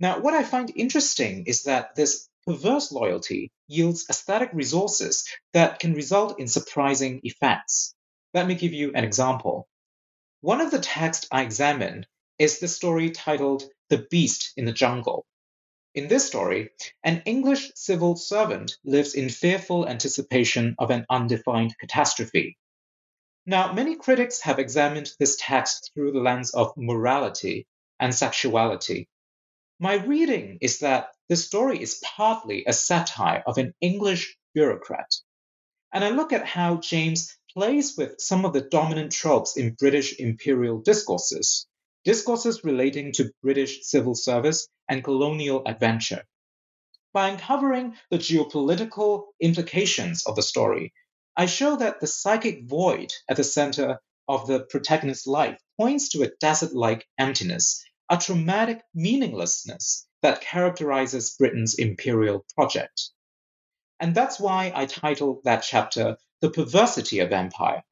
Now, 0.00 0.18
what 0.20 0.34
I 0.34 0.42
find 0.42 0.72
interesting 0.74 1.46
is 1.46 1.62
that 1.62 1.94
this 1.94 2.28
perverse 2.44 2.90
loyalty 2.90 3.52
yields 3.68 4.06
aesthetic 4.10 4.50
resources 4.52 5.24
that 5.52 5.78
can 5.78 5.94
result 5.94 6.40
in 6.40 6.48
surprising 6.48 7.20
effects. 7.22 7.94
Let 8.34 8.46
me 8.46 8.54
give 8.54 8.72
you 8.72 8.92
an 8.94 9.04
example. 9.04 9.68
One 10.40 10.60
of 10.60 10.70
the 10.70 10.80
texts 10.80 11.28
I 11.30 11.42
examine 11.42 12.04
is 12.38 12.58
the 12.58 12.68
story 12.68 13.10
titled 13.10 13.62
The 13.88 14.06
Beast 14.10 14.52
in 14.56 14.64
the 14.64 14.72
Jungle. 14.72 15.24
In 15.94 16.08
this 16.08 16.26
story, 16.26 16.70
an 17.04 17.22
English 17.26 17.72
civil 17.74 18.16
servant 18.16 18.78
lives 18.82 19.14
in 19.14 19.28
fearful 19.28 19.86
anticipation 19.86 20.74
of 20.78 20.90
an 20.90 21.04
undefined 21.10 21.76
catastrophe. 21.78 22.56
Now, 23.44 23.74
many 23.74 23.96
critics 23.96 24.40
have 24.40 24.58
examined 24.58 25.12
this 25.18 25.36
text 25.38 25.90
through 25.92 26.12
the 26.12 26.20
lens 26.20 26.54
of 26.54 26.72
morality 26.78 27.66
and 28.00 28.14
sexuality. 28.14 29.10
My 29.78 29.96
reading 29.96 30.56
is 30.62 30.78
that 30.78 31.10
the 31.28 31.36
story 31.36 31.82
is 31.82 32.00
partly 32.02 32.64
a 32.64 32.72
satire 32.72 33.42
of 33.46 33.58
an 33.58 33.74
English 33.82 34.38
bureaucrat. 34.54 35.12
And 35.92 36.02
I 36.02 36.08
look 36.08 36.32
at 36.32 36.46
how 36.46 36.76
James 36.76 37.36
plays 37.52 37.98
with 37.98 38.18
some 38.18 38.46
of 38.46 38.54
the 38.54 38.62
dominant 38.62 39.12
tropes 39.12 39.58
in 39.58 39.74
British 39.74 40.18
imperial 40.18 40.78
discourses, 40.78 41.66
discourses 42.04 42.64
relating 42.64 43.12
to 43.12 43.32
British 43.42 43.84
civil 43.84 44.14
service 44.14 44.68
and 44.88 45.04
colonial 45.04 45.62
adventure. 45.66 46.24
By 47.12 47.28
uncovering 47.28 47.96
the 48.10 48.18
geopolitical 48.18 49.24
implications 49.40 50.24
of 50.26 50.36
the 50.36 50.42
story, 50.42 50.92
I 51.36 51.46
show 51.46 51.76
that 51.76 52.00
the 52.00 52.06
psychic 52.06 52.64
void 52.64 53.12
at 53.28 53.36
the 53.36 53.44
center 53.44 54.00
of 54.28 54.46
the 54.46 54.60
protagonist's 54.60 55.26
life 55.26 55.58
points 55.78 56.10
to 56.10 56.22
a 56.22 56.30
desert 56.40 56.74
like 56.74 57.06
emptiness, 57.18 57.84
a 58.08 58.16
traumatic 58.16 58.82
meaninglessness 58.94 60.06
that 60.22 60.40
characterizes 60.40 61.36
Britain's 61.38 61.74
imperial 61.74 62.44
project. 62.54 63.10
And 64.00 64.14
that's 64.14 64.40
why 64.40 64.72
I 64.74 64.86
titled 64.86 65.44
that 65.44 65.62
chapter 65.62 66.16
The 66.40 66.50
Perversity 66.50 67.20
of 67.20 67.32
Empire. 67.32 67.82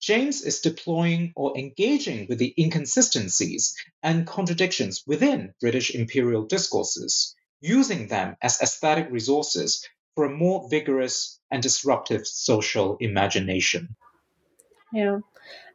James 0.00 0.42
is 0.42 0.60
deploying 0.60 1.32
or 1.36 1.56
engaging 1.58 2.26
with 2.28 2.38
the 2.38 2.54
inconsistencies 2.58 3.76
and 4.02 4.26
contradictions 4.26 5.02
within 5.06 5.52
British 5.60 5.94
imperial 5.94 6.46
discourses, 6.46 7.34
using 7.60 8.08
them 8.08 8.36
as 8.40 8.60
aesthetic 8.60 9.10
resources 9.10 9.86
for 10.14 10.24
a 10.24 10.30
more 10.30 10.68
vigorous 10.70 11.38
and 11.50 11.62
disruptive 11.62 12.26
social 12.26 12.96
imagination. 13.00 13.94
Yeah. 14.92 15.18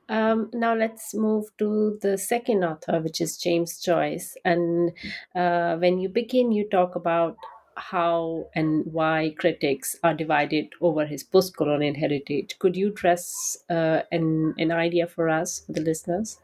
Um, 0.07 0.49
now 0.53 0.75
let's 0.75 1.13
move 1.15 1.45
to 1.57 1.97
the 2.01 2.17
second 2.17 2.63
author, 2.63 3.01
which 3.01 3.21
is 3.21 3.37
James 3.37 3.79
Joyce. 3.79 4.37
And 4.45 4.91
uh, 5.35 5.77
when 5.77 5.99
you 5.99 6.09
begin, 6.09 6.51
you 6.51 6.67
talk 6.69 6.95
about 6.95 7.37
how 7.77 8.47
and 8.55 8.85
why 8.85 9.33
critics 9.37 9.95
are 10.03 10.13
divided 10.13 10.69
over 10.81 11.05
his 11.05 11.23
post-colonial 11.23 11.95
heritage. 11.95 12.55
Could 12.59 12.75
you 12.75 12.91
dress 12.91 13.57
uh, 13.69 14.01
an 14.11 14.53
an 14.57 14.71
idea 14.71 15.07
for 15.07 15.29
us, 15.29 15.61
for 15.65 15.73
the 15.73 15.81
listeners? 15.81 16.39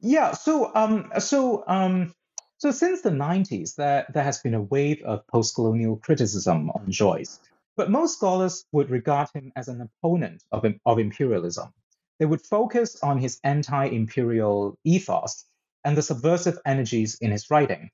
Yeah. 0.00 0.32
So 0.32 0.72
um, 0.74 1.12
so 1.18 1.64
um, 1.66 2.14
so 2.58 2.70
since 2.70 3.02
the 3.02 3.10
90s, 3.10 3.74
there 3.76 4.06
there 4.12 4.24
has 4.24 4.38
been 4.38 4.54
a 4.54 4.62
wave 4.62 5.02
of 5.02 5.26
post-colonial 5.26 5.96
criticism 5.96 6.70
on 6.70 6.90
Joyce, 6.90 7.40
but 7.76 7.90
most 7.90 8.16
scholars 8.16 8.64
would 8.72 8.90
regard 8.90 9.28
him 9.34 9.52
as 9.56 9.68
an 9.68 9.80
opponent 9.80 10.42
of 10.52 10.64
of 10.86 10.98
imperialism. 10.98 11.72
They 12.18 12.26
would 12.26 12.42
focus 12.42 13.02
on 13.02 13.18
his 13.18 13.40
anti-imperial 13.42 14.78
ethos 14.84 15.44
and 15.84 15.96
the 15.96 16.02
subversive 16.02 16.58
energies 16.64 17.18
in 17.20 17.32
his 17.32 17.50
writing. 17.50 17.90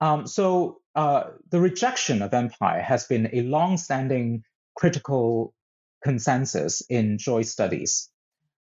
Um, 0.00 0.26
so 0.26 0.80
uh, 0.94 1.30
the 1.50 1.60
rejection 1.60 2.22
of 2.22 2.34
empire 2.34 2.80
has 2.80 3.04
been 3.04 3.30
a 3.32 3.42
long-standing 3.42 4.42
critical 4.76 5.54
consensus 6.02 6.82
in 6.88 7.18
Joyce 7.18 7.50
studies. 7.50 8.10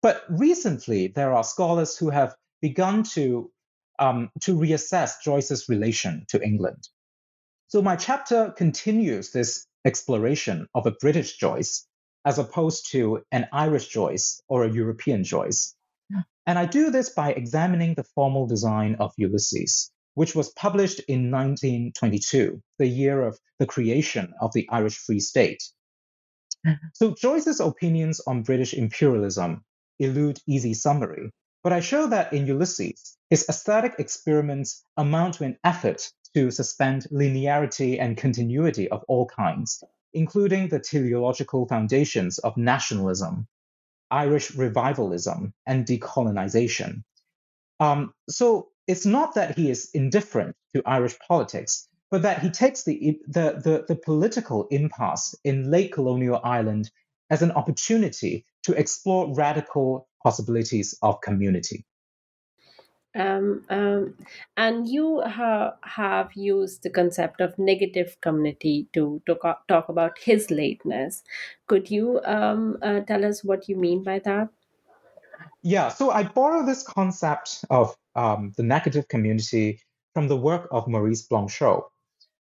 But 0.03 0.23
recently, 0.29 1.09
there 1.09 1.35
are 1.35 1.45
scholars 1.45 1.97
who 1.97 2.11
have 2.11 2.35
begun 2.61 3.03
to 3.15 3.51
um, 3.99 4.31
to 4.43 4.57
reassess 4.57 5.23
Joyce's 5.25 5.69
relation 5.69 6.27
to 6.29 6.43
England. 6.43 6.89
So 7.69 7.81
my 7.83 7.97
chapter 7.97 8.53
continues 8.57 9.33
this 9.33 9.67
exploration 9.85 10.67
of 10.75 10.87
a 10.87 10.93
British 11.01 11.39
Joyce 11.39 11.87
as 12.25 12.39
opposed 12.39 12.91
to 12.93 13.23
an 13.33 13.49
Irish 13.53 13.89
Joyce 13.89 14.43
or 14.49 14.65
a 14.65 14.73
European 14.73 15.25
Joyce. 15.25 15.75
And 16.47 16.59
I 16.59 16.67
do 16.67 16.91
this 16.91 17.11
by 17.11 17.33
examining 17.33 17.95
the 17.95 18.05
formal 18.05 18.47
design 18.47 18.97
of 19.01 19.13
Ulysses, 19.17 19.91
which 20.17 20.35
was 20.35 20.49
published 20.55 20.99
in 21.09 21.31
1922, 21.31 22.63
the 22.79 22.87
year 22.87 23.21
of 23.21 23.39
the 23.59 23.67
creation 23.67 24.33
of 24.41 24.51
the 24.55 24.67
Irish 24.71 24.97
Free 24.97 25.21
State. 25.21 25.63
So 26.95 27.15
Joyce's 27.15 27.61
opinions 27.61 28.23
on 28.27 28.43
British 28.43 28.73
imperialism 28.73 29.63
elude 29.99 30.41
easy 30.49 30.73
summary, 30.73 31.31
but 31.63 31.75
I 31.75 31.81
show 31.81 32.07
that 32.07 32.33
in 32.33 32.47
Ulysses, 32.47 33.19
his 33.29 33.45
aesthetic 33.47 33.97
experiments 33.99 34.83
amount 34.97 35.35
to 35.35 35.45
an 35.45 35.59
effort 35.63 36.11
to 36.35 36.51
suspend 36.51 37.07
linearity 37.13 38.01
and 38.01 38.17
continuity 38.17 38.89
of 38.89 39.05
all 39.09 39.27
kinds, 39.27 39.85
including 40.15 40.69
the 40.69 40.81
teleological 40.81 41.69
foundations 41.69 42.39
of 42.39 42.57
nationalism, 42.57 43.49
Irish 44.11 44.53
revivalism, 44.53 45.53
and 45.67 45.85
decolonization. 45.85 47.05
Um, 47.81 48.15
so 48.29 48.69
it's 48.87 49.07
not 49.07 49.35
that 49.35 49.57
he 49.57 49.71
is 49.71 49.91
indifferent 49.93 50.57
to 50.75 50.83
Irish 50.87 51.19
politics, 51.19 51.89
but 52.11 52.23
that 52.23 52.41
he 52.41 52.51
takes 52.51 52.85
the, 52.85 53.19
the, 53.27 53.61
the, 53.63 53.85
the 53.89 53.97
political 53.97 54.67
impasse 54.71 55.35
in 55.45 55.71
late 55.71 55.93
colonial 55.93 56.41
Ireland 56.43 56.91
as 57.31 57.43
an 57.43 57.51
opportunity 57.53 58.45
to 58.63 58.73
explore 58.73 59.35
radical 59.35 60.09
possibilities 60.23 60.97
of 61.03 61.21
community. 61.21 61.85
Um, 63.15 63.65
um, 63.71 64.15
and 64.59 64.87
you 64.87 65.23
ha- 65.23 65.77
have 65.83 66.35
used 66.35 66.83
the 66.83 66.91
concept 66.91 67.41
of 67.41 67.59
negative 67.59 68.19
community 68.21 68.89
to, 68.93 69.23
to 69.27 69.37
co- 69.37 69.55
talk 69.69 69.89
about 69.89 70.19
his 70.19 70.51
lateness. 70.51 71.25
Could 71.67 71.91
you 71.91 72.21
um, 72.25 72.77
uh, 72.83 73.01
tell 73.01 73.25
us 73.25 73.43
what 73.43 73.71
you 73.71 73.77
mean 73.77 74.03
by 74.03 74.19
that? 74.21 74.51
Yeah, 75.63 75.89
so 75.89 76.11
I 76.11 76.25
borrow 76.25 76.65
this 76.65 76.83
concept 76.83 77.65
of 77.71 77.97
um, 78.15 78.53
the 78.57 78.63
negative 78.63 79.09
community 79.09 79.81
from 80.15 80.29
the 80.29 80.37
work 80.37 80.69
of 80.71 80.89
Maurice 80.89 81.27
Blanchot, 81.27 81.85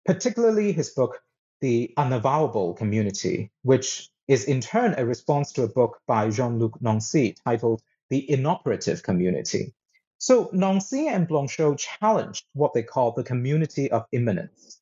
particularly 0.06 0.72
his 0.72 0.92
book, 0.92 1.22
The 1.62 1.94
Unavowable 1.98 2.78
Community, 2.78 3.52
which 3.64 4.10
is 4.28 4.46
in 4.46 4.62
turn 4.62 4.96
a 4.98 5.06
response 5.06 5.52
to 5.54 5.64
a 5.64 5.68
book 5.68 6.00
by 6.08 6.30
Jean 6.30 6.60
Luc 6.60 6.82
Nancy 6.82 7.36
titled 7.46 7.82
The 8.10 8.30
Inoperative 8.30 9.04
Community. 9.04 9.74
So 10.18 10.50
Nancy 10.54 11.08
and 11.08 11.28
Blanchot 11.28 11.80
challenged 11.80 12.46
what 12.54 12.74
they 12.74 12.84
call 12.84 13.12
the 13.12 13.24
community 13.24 13.92
of 13.92 14.06
immanence, 14.12 14.80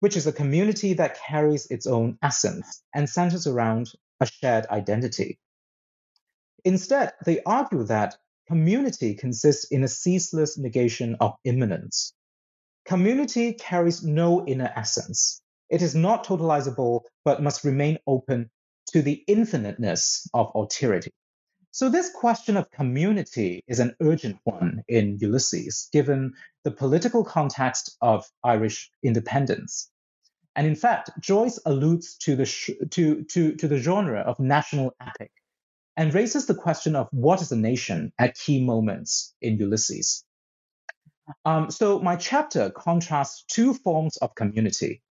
which 0.00 0.16
is 0.16 0.26
a 0.26 0.32
community 0.32 0.92
that 0.94 1.18
carries 1.18 1.66
its 1.70 1.86
own 1.86 2.18
essence 2.22 2.82
and 2.94 3.08
centers 3.08 3.46
around 3.46 3.92
a 4.20 4.26
shared 4.26 4.66
identity. 4.66 5.38
Instead, 6.64 7.12
they 7.26 7.42
argue 7.42 7.84
that 7.84 8.16
community 8.46 9.14
consists 9.14 9.64
in 9.70 9.84
a 9.84 9.88
ceaseless 9.88 10.56
negation 10.56 11.16
of 11.20 11.34
immanence. 11.44 12.14
Community 12.86 13.52
carries 13.52 14.02
no 14.02 14.46
inner 14.46 14.72
essence. 14.74 15.42
It 15.68 15.82
is 15.82 15.94
not 15.94 16.24
totalizable, 16.24 17.02
but 17.24 17.42
must 17.42 17.64
remain 17.64 17.98
open 18.06 18.50
to 18.88 19.02
the 19.02 19.22
infiniteness 19.26 20.26
of 20.32 20.52
alterity. 20.54 21.10
So, 21.70 21.88
this 21.90 22.10
question 22.10 22.56
of 22.56 22.70
community 22.70 23.62
is 23.66 23.80
an 23.80 23.96
urgent 24.00 24.38
one 24.44 24.84
in 24.86 25.18
Ulysses, 25.20 25.88
given 25.92 26.32
the 26.62 26.70
political 26.70 27.24
context 27.24 27.96
of 28.00 28.24
Irish 28.44 28.90
independence. 29.02 29.90
And 30.56 30.66
in 30.66 30.76
fact, 30.76 31.10
Joyce 31.20 31.58
alludes 31.66 32.16
to 32.18 32.36
the, 32.36 32.46
sh- 32.46 32.70
to, 32.90 33.24
to, 33.24 33.56
to 33.56 33.68
the 33.68 33.78
genre 33.78 34.20
of 34.20 34.38
national 34.38 34.94
epic 35.00 35.32
and 35.96 36.14
raises 36.14 36.46
the 36.46 36.54
question 36.54 36.96
of 36.96 37.08
what 37.10 37.40
is 37.40 37.52
a 37.52 37.56
nation 37.56 38.12
at 38.18 38.36
key 38.36 38.64
moments 38.64 39.34
in 39.40 39.58
Ulysses. 39.58 40.24
Um, 41.44 41.70
so 41.70 42.00
my 42.00 42.16
chapter 42.16 42.70
contrasts 42.70 43.44
two 43.48 43.74
forms 43.74 44.16
of 44.18 44.34
community 44.34 45.02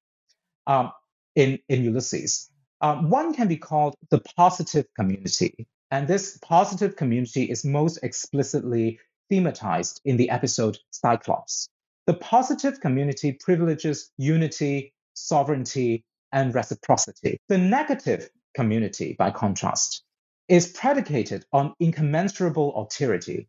um, 0.67 0.93
in, 1.35 1.59
in 1.69 1.85
Ulysses. 1.85 2.51
Um, 2.81 3.11
one 3.11 3.33
can 3.33 3.49
be 3.49 3.57
called 3.57 3.95
the 4.11 4.21
positive 4.37 4.87
community, 4.99 5.67
and 5.91 6.09
this 6.09 6.39
positive 6.43 6.97
community 6.97 7.45
is 7.45 7.65
most 7.65 7.99
explicitly 8.03 8.99
thematized 9.31 10.01
in 10.05 10.17
the 10.17 10.31
episode 10.31 10.79
Cyclops. 10.91 11.69
The 12.07 12.15
positive 12.15 12.81
community 12.81 13.33
privileges 13.33 14.11
unity, 14.19 14.93
sovereignty, 15.15 16.05
and 16.33 16.55
reciprocity. 16.55 17.39
The 17.49 17.59
negative 17.59 18.29
community, 18.55 19.15
by 19.17 19.31
contrast, 19.31 20.03
is 20.49 20.69
predicated 20.69 21.45
on 21.53 21.75
incommensurable 21.81 22.75
alterity. 22.75 23.47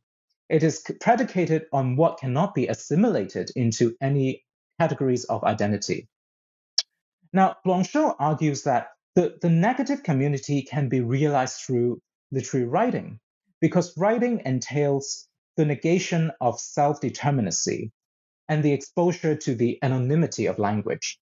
It 0.49 0.63
is 0.63 0.83
predicated 1.01 1.65
on 1.71 1.95
what 1.95 2.19
cannot 2.19 2.53
be 2.53 2.67
assimilated 2.67 3.51
into 3.55 3.95
any 4.01 4.43
categories 4.79 5.23
of 5.25 5.43
identity. 5.43 6.07
Now, 7.31 7.55
Blanchot 7.65 8.15
argues 8.19 8.63
that 8.63 8.89
the, 9.15 9.37
the 9.41 9.49
negative 9.49 10.03
community 10.03 10.61
can 10.61 10.89
be 10.89 11.01
realized 11.01 11.61
through 11.61 12.01
literary 12.31 12.67
writing 12.67 13.19
because 13.61 13.97
writing 13.97 14.41
entails 14.45 15.27
the 15.55 15.65
negation 15.65 16.31
of 16.41 16.59
self 16.59 16.99
determinacy 16.99 17.91
and 18.49 18.63
the 18.63 18.73
exposure 18.73 19.35
to 19.35 19.55
the 19.55 19.79
anonymity 19.81 20.47
of 20.47 20.59
language. 20.59 21.19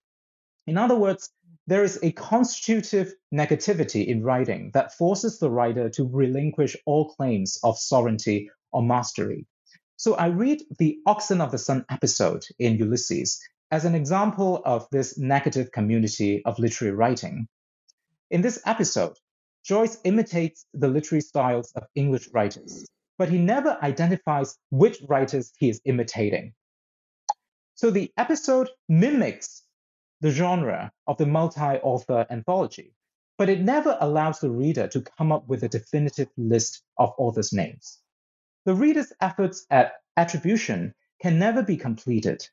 In 0.67 0.77
other 0.77 0.95
words, 0.95 1.29
there 1.69 1.84
is 1.84 1.99
a 2.01 2.12
constitutive 2.13 3.13
negativity 3.32 4.08
in 4.08 4.23
writing 4.23 4.71
that 4.73 4.91
forces 4.95 5.38
the 5.38 5.51
writer 5.51 5.88
to 5.88 6.03
relinquish 6.03 6.75
all 6.88 7.10
claims 7.10 7.60
of 7.62 7.77
sovereignty 7.77 8.49
or 8.71 8.82
mastery. 8.82 9.45
So 9.95 10.15
I 10.15 10.27
read 10.29 10.63
the 10.79 10.97
Oxen 11.05 11.41
of 11.41 11.51
the 11.51 11.60
Sun 11.60 11.86
episode 11.91 12.43
in 12.58 12.77
Ulysses 12.77 13.39
as 13.69 13.86
an 13.86 13.93
example 13.93 14.63
of 14.65 14.88
this 14.91 15.19
negative 15.19 15.71
community 15.71 16.41
of 16.43 16.58
literary 16.58 16.95
writing. 16.95 17.47
In 18.32 18.41
this 18.41 18.60
episode, 18.65 19.13
Joyce 19.63 19.99
imitates 20.03 20.65
the 20.73 20.88
literary 20.88 21.21
styles 21.21 21.71
of 21.73 21.84
English 21.93 22.29
writers, 22.34 22.88
but 23.19 23.29
he 23.29 23.38
never 23.38 23.77
identifies 23.84 24.58
which 24.71 24.97
writers 25.08 25.53
he 25.60 25.69
is 25.69 25.82
imitating. 25.86 26.53
So 27.75 27.91
the 27.91 28.12
episode 28.17 28.69
mimics 28.88 29.62
the 30.21 30.32
genre 30.32 30.91
of 31.08 31.17
the 31.17 31.25
multi 31.25 31.62
author 31.62 32.25
anthology, 32.29 32.93
but 33.38 33.49
it 33.49 33.62
never 33.62 33.97
allows 34.01 34.39
the 34.39 34.51
reader 34.51 34.88
to 34.88 35.01
come 35.01 35.32
up 35.32 35.47
with 35.47 35.63
a 35.63 35.69
definitive 35.69 36.29
list 36.38 36.84
of 36.97 37.13
authors' 37.17 37.53
names. 37.53 37.99
The 38.65 38.75
reader's 38.75 39.13
efforts 39.21 39.65
at 39.69 39.93
attribution 40.17 40.93
can 41.21 41.39
never 41.39 41.63
be 41.63 41.77
completed. 41.77 42.47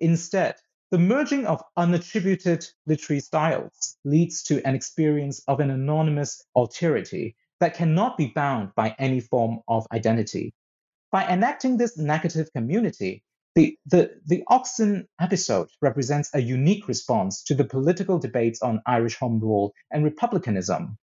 Instead, 0.00 0.56
the 0.90 0.98
merging 0.98 1.44
of 1.46 1.62
unattributed 1.76 2.66
literary 2.86 3.20
styles 3.20 3.98
leads 4.04 4.42
to 4.44 4.66
an 4.66 4.74
experience 4.74 5.42
of 5.48 5.60
an 5.60 5.70
anonymous 5.70 6.44
alterity 6.56 7.34
that 7.60 7.74
cannot 7.74 8.16
be 8.16 8.28
bound 8.28 8.74
by 8.74 8.94
any 8.98 9.20
form 9.20 9.60
of 9.68 9.86
identity. 9.92 10.54
By 11.10 11.26
enacting 11.26 11.76
this 11.76 11.98
negative 11.98 12.52
community, 12.52 13.24
the, 13.58 13.76
the, 13.86 14.10
the 14.24 14.44
Oxen 14.46 15.08
episode 15.20 15.68
represents 15.82 16.30
a 16.32 16.40
unique 16.40 16.86
response 16.86 17.42
to 17.42 17.56
the 17.56 17.64
political 17.64 18.16
debates 18.16 18.62
on 18.62 18.80
Irish 18.86 19.16
Home 19.16 19.40
Rule 19.40 19.72
and 19.90 20.04
republicanism, 20.04 20.96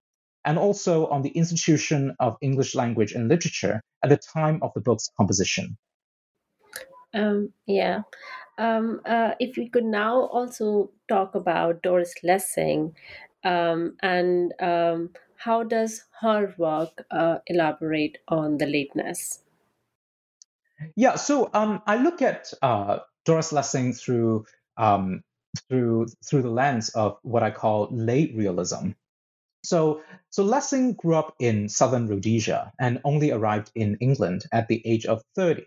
and 0.46 0.58
also 0.58 1.08
on 1.08 1.22
the 1.22 1.32
institution 1.32 2.15
of 2.22 2.38
English 2.41 2.74
language 2.74 3.12
and 3.12 3.28
literature 3.28 3.82
at 4.02 4.10
the 4.10 4.18
time 4.34 4.60
of 4.62 4.72
the 4.74 4.80
book's 4.80 5.10
composition. 5.18 5.76
Um, 7.13 7.52
yeah. 7.65 8.04
Um, 8.58 9.02
uh, 9.06 9.32
if 9.38 9.58
we 9.58 9.68
could 9.68 9.84
now 9.84 10.22
also 10.22 10.91
talk 11.10 11.36
about 11.36 11.84
Doris 11.84 12.13
Lessing 12.24 12.96
um, 13.44 13.98
and 14.02 14.54
um, 14.62 15.10
how 15.36 15.63
does 15.63 16.06
her 16.22 16.56
work 16.58 17.04
uh, 17.12 17.39
elaborate 17.48 18.20
on 18.30 18.60
the 18.60 18.65
lateness? 18.65 19.41
Yeah, 20.96 21.16
so 21.16 21.50
um, 21.54 21.82
I 21.86 21.98
look 21.98 22.22
at 22.22 22.54
uh, 22.62 23.00
Doris 23.26 23.52
Lessing 23.52 23.94
through 23.94 24.46
um, 24.78 25.22
through 25.70 26.08
through 26.28 26.42
the 26.42 26.50
lens 26.50 26.90
of 26.90 27.18
what 27.24 27.44
I 27.44 27.52
call 27.52 27.90
late 27.92 28.36
realism. 28.36 28.92
So, 29.66 30.04
so 30.30 30.44
Lessing 30.44 30.94
grew 30.94 31.16
up 31.16 31.36
in 31.40 31.70
southern 31.70 32.08
Rhodesia 32.08 32.72
and 32.80 33.02
only 33.04 33.32
arrived 33.32 33.72
in 33.74 33.98
England 34.00 34.46
at 34.52 34.68
the 34.68 34.82
age 34.86 35.08
of 35.08 35.24
30. 35.36 35.64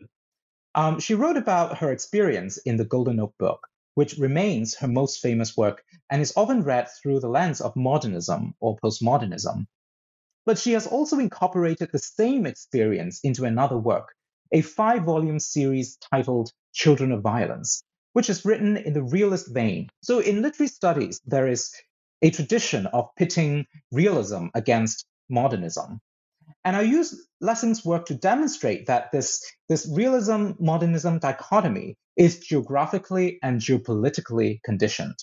Um, 0.77 1.01
she 1.01 1.15
wrote 1.15 1.37
about 1.37 1.79
her 1.79 1.91
experience 1.91 2.59
in 2.59 2.77
the 2.77 2.85
Golden 2.85 3.17
Notebook, 3.17 3.67
which 3.95 4.17
remains 4.19 4.77
her 4.77 4.87
most 4.87 5.19
famous 5.19 5.57
work 5.57 5.83
and 6.09 6.23
is 6.23 6.33
often 6.37 6.63
read 6.63 6.87
through 7.03 7.19
the 7.19 7.29
lens 7.29 7.61
of 7.61 7.75
modernism 7.75 8.55
or 8.61 8.77
postmodernism. 8.77 9.67
But 10.47 10.59
she 10.59 10.73
has 10.75 10.87
also 10.87 11.19
incorporated 11.19 11.91
the 11.91 11.99
same 11.99 12.47
experience 12.47 13.19
into 13.25 13.45
another 13.45 13.77
work, 13.77 14.15
a 14.53 14.61
five 14.61 15.05
volume 15.05 15.39
series 15.39 15.97
titled 15.97 16.53
Children 16.73 17.13
of 17.13 17.23
Violence, 17.23 17.83
which 18.13 18.31
is 18.31 18.45
written 18.45 18.77
in 18.77 18.93
the 18.93 19.03
realist 19.03 19.53
vein. 19.53 19.89
So, 20.03 20.21
in 20.21 20.43
literary 20.43 20.69
studies, 20.69 21.21
there 21.27 21.49
is 21.49 21.73
a 22.23 22.31
tradition 22.31 22.87
of 22.87 23.09
pitting 23.17 23.67
realism 23.93 24.47
against 24.55 25.07
modernism. 25.29 26.01
And 26.65 26.77
I 26.77 26.83
use 26.83 27.29
Lessing's 27.41 27.85
work 27.85 28.07
to 28.07 28.15
demonstrate 28.15 28.87
that 28.87 29.13
this, 29.13 29.45
this 29.69 29.89
realism 29.93 30.53
modernism 30.59 31.19
dichotomy 31.19 31.97
is 32.17 32.41
geographically 32.41 33.39
and 33.43 33.61
geopolitically 33.61 34.61
conditioned. 34.65 35.15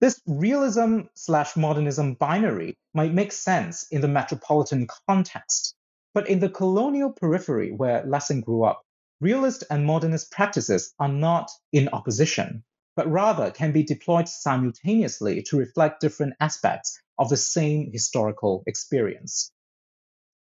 This 0.00 0.20
realism 0.26 1.00
slash 1.14 1.56
modernism 1.56 2.14
binary 2.14 2.78
might 2.94 3.12
make 3.12 3.32
sense 3.32 3.86
in 3.90 4.00
the 4.00 4.08
metropolitan 4.08 4.86
context, 5.06 5.74
but 6.14 6.28
in 6.28 6.40
the 6.40 6.48
colonial 6.48 7.12
periphery 7.12 7.72
where 7.72 8.04
Lessing 8.04 8.40
grew 8.40 8.64
up, 8.64 8.82
realist 9.20 9.64
and 9.70 9.84
modernist 9.84 10.30
practices 10.30 10.94
are 10.98 11.08
not 11.08 11.50
in 11.72 11.88
opposition, 11.92 12.64
but 12.96 13.10
rather 13.10 13.50
can 13.50 13.72
be 13.72 13.82
deployed 13.82 14.28
simultaneously 14.28 15.42
to 15.42 15.58
reflect 15.58 16.00
different 16.00 16.34
aspects 16.40 17.00
of 17.18 17.28
the 17.28 17.36
same 17.36 17.90
historical 17.92 18.64
experience. 18.66 19.52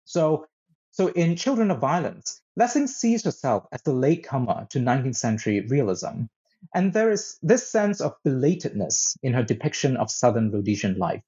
So, 0.05 0.47
so 0.91 1.07
in 1.07 1.35
Children 1.35 1.71
of 1.71 1.79
Violence, 1.79 2.41
Lessing 2.55 2.87
sees 2.87 3.23
herself 3.23 3.67
as 3.71 3.81
the 3.83 3.93
latecomer 3.93 4.67
to 4.71 4.79
19th 4.79 5.15
century 5.15 5.61
realism. 5.61 6.23
And 6.73 6.91
there 6.91 7.11
is 7.11 7.37
this 7.41 7.71
sense 7.71 8.01
of 8.01 8.15
belatedness 8.25 9.17
in 9.23 9.33
her 9.33 9.43
depiction 9.43 9.95
of 9.95 10.11
Southern 10.11 10.51
Rhodesian 10.51 10.97
life. 10.97 11.23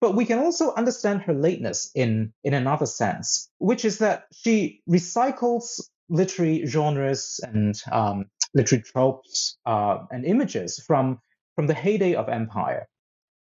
But 0.00 0.14
we 0.14 0.26
can 0.26 0.38
also 0.38 0.74
understand 0.74 1.22
her 1.22 1.34
lateness 1.34 1.90
in, 1.94 2.32
in 2.44 2.54
another 2.54 2.86
sense, 2.86 3.50
which 3.58 3.84
is 3.84 3.98
that 3.98 4.24
she 4.32 4.82
recycles 4.88 5.80
literary 6.08 6.66
genres 6.66 7.40
and 7.42 7.74
um, 7.90 8.26
literary 8.54 8.82
tropes 8.82 9.56
uh, 9.64 9.98
and 10.10 10.24
images 10.24 10.82
from, 10.86 11.20
from 11.54 11.66
the 11.66 11.74
heyday 11.74 12.14
of 12.14 12.28
empire. 12.28 12.88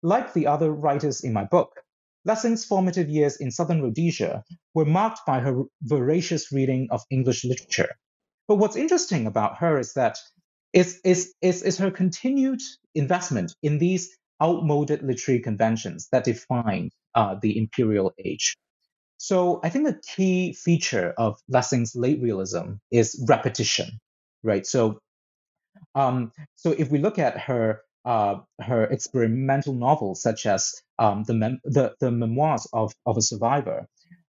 Like 0.03 0.33
the 0.33 0.47
other 0.47 0.71
writers 0.71 1.25
in 1.25 1.33
my 1.33 1.45
book, 1.45 1.73
Lessing's 2.25 2.65
formative 2.65 3.11
years 3.11 3.37
in 3.37 3.51
southern 3.51 3.83
Rhodesia 3.83 4.45
were 4.73 4.87
marked 4.87 5.21
by 5.27 5.41
her 5.41 5.65
voracious 5.83 6.51
reading 6.53 6.89
of 6.91 7.03
English 7.11 7.45
literature. 7.45 7.91
But 8.49 8.57
what's 8.57 8.77
interesting 8.77 9.27
about 9.27 9.59
her 9.59 9.79
is 9.79 9.93
that 9.95 10.19
is, 10.73 11.01
is, 11.05 11.35
is, 11.43 11.63
is 11.63 11.79
her 11.79 11.91
continued 11.91 12.61
investment 12.95 13.55
in 13.63 13.79
these 13.79 14.17
outmoded 14.43 15.03
literary 15.03 15.41
conventions 15.41 16.09
that 16.13 16.25
defined 16.25 16.93
uh, 17.15 17.37
the 17.41 17.57
imperial 17.57 18.13
age. 18.25 18.57
So 19.19 19.61
I 19.63 19.71
think 19.71 19.89
a 19.89 19.99
key 20.17 20.53
feature 20.53 21.15
of 21.17 21.39
Lessing's 21.49 21.95
late 21.95 22.21
realism 22.21 22.75
is 22.91 23.25
repetition, 23.29 24.01
right? 24.43 24.67
So, 24.67 24.99
um, 25.95 26.33
so 26.57 26.73
if 26.73 26.91
we 26.91 26.99
look 26.99 27.19
at 27.19 27.39
her 27.39 27.81
uh, 28.05 28.41
her 28.61 28.85
experimental 28.85 29.73
novels, 29.73 30.21
such 30.21 30.45
as 30.45 30.75
um, 30.99 31.25
the, 31.25 31.33
mem- 31.33 31.61
the, 31.65 31.95
the 32.01 32.11
memoirs 32.11 32.67
of, 32.73 32.93
of 33.07 33.17
a 33.17 33.23
survivor, 33.23 33.89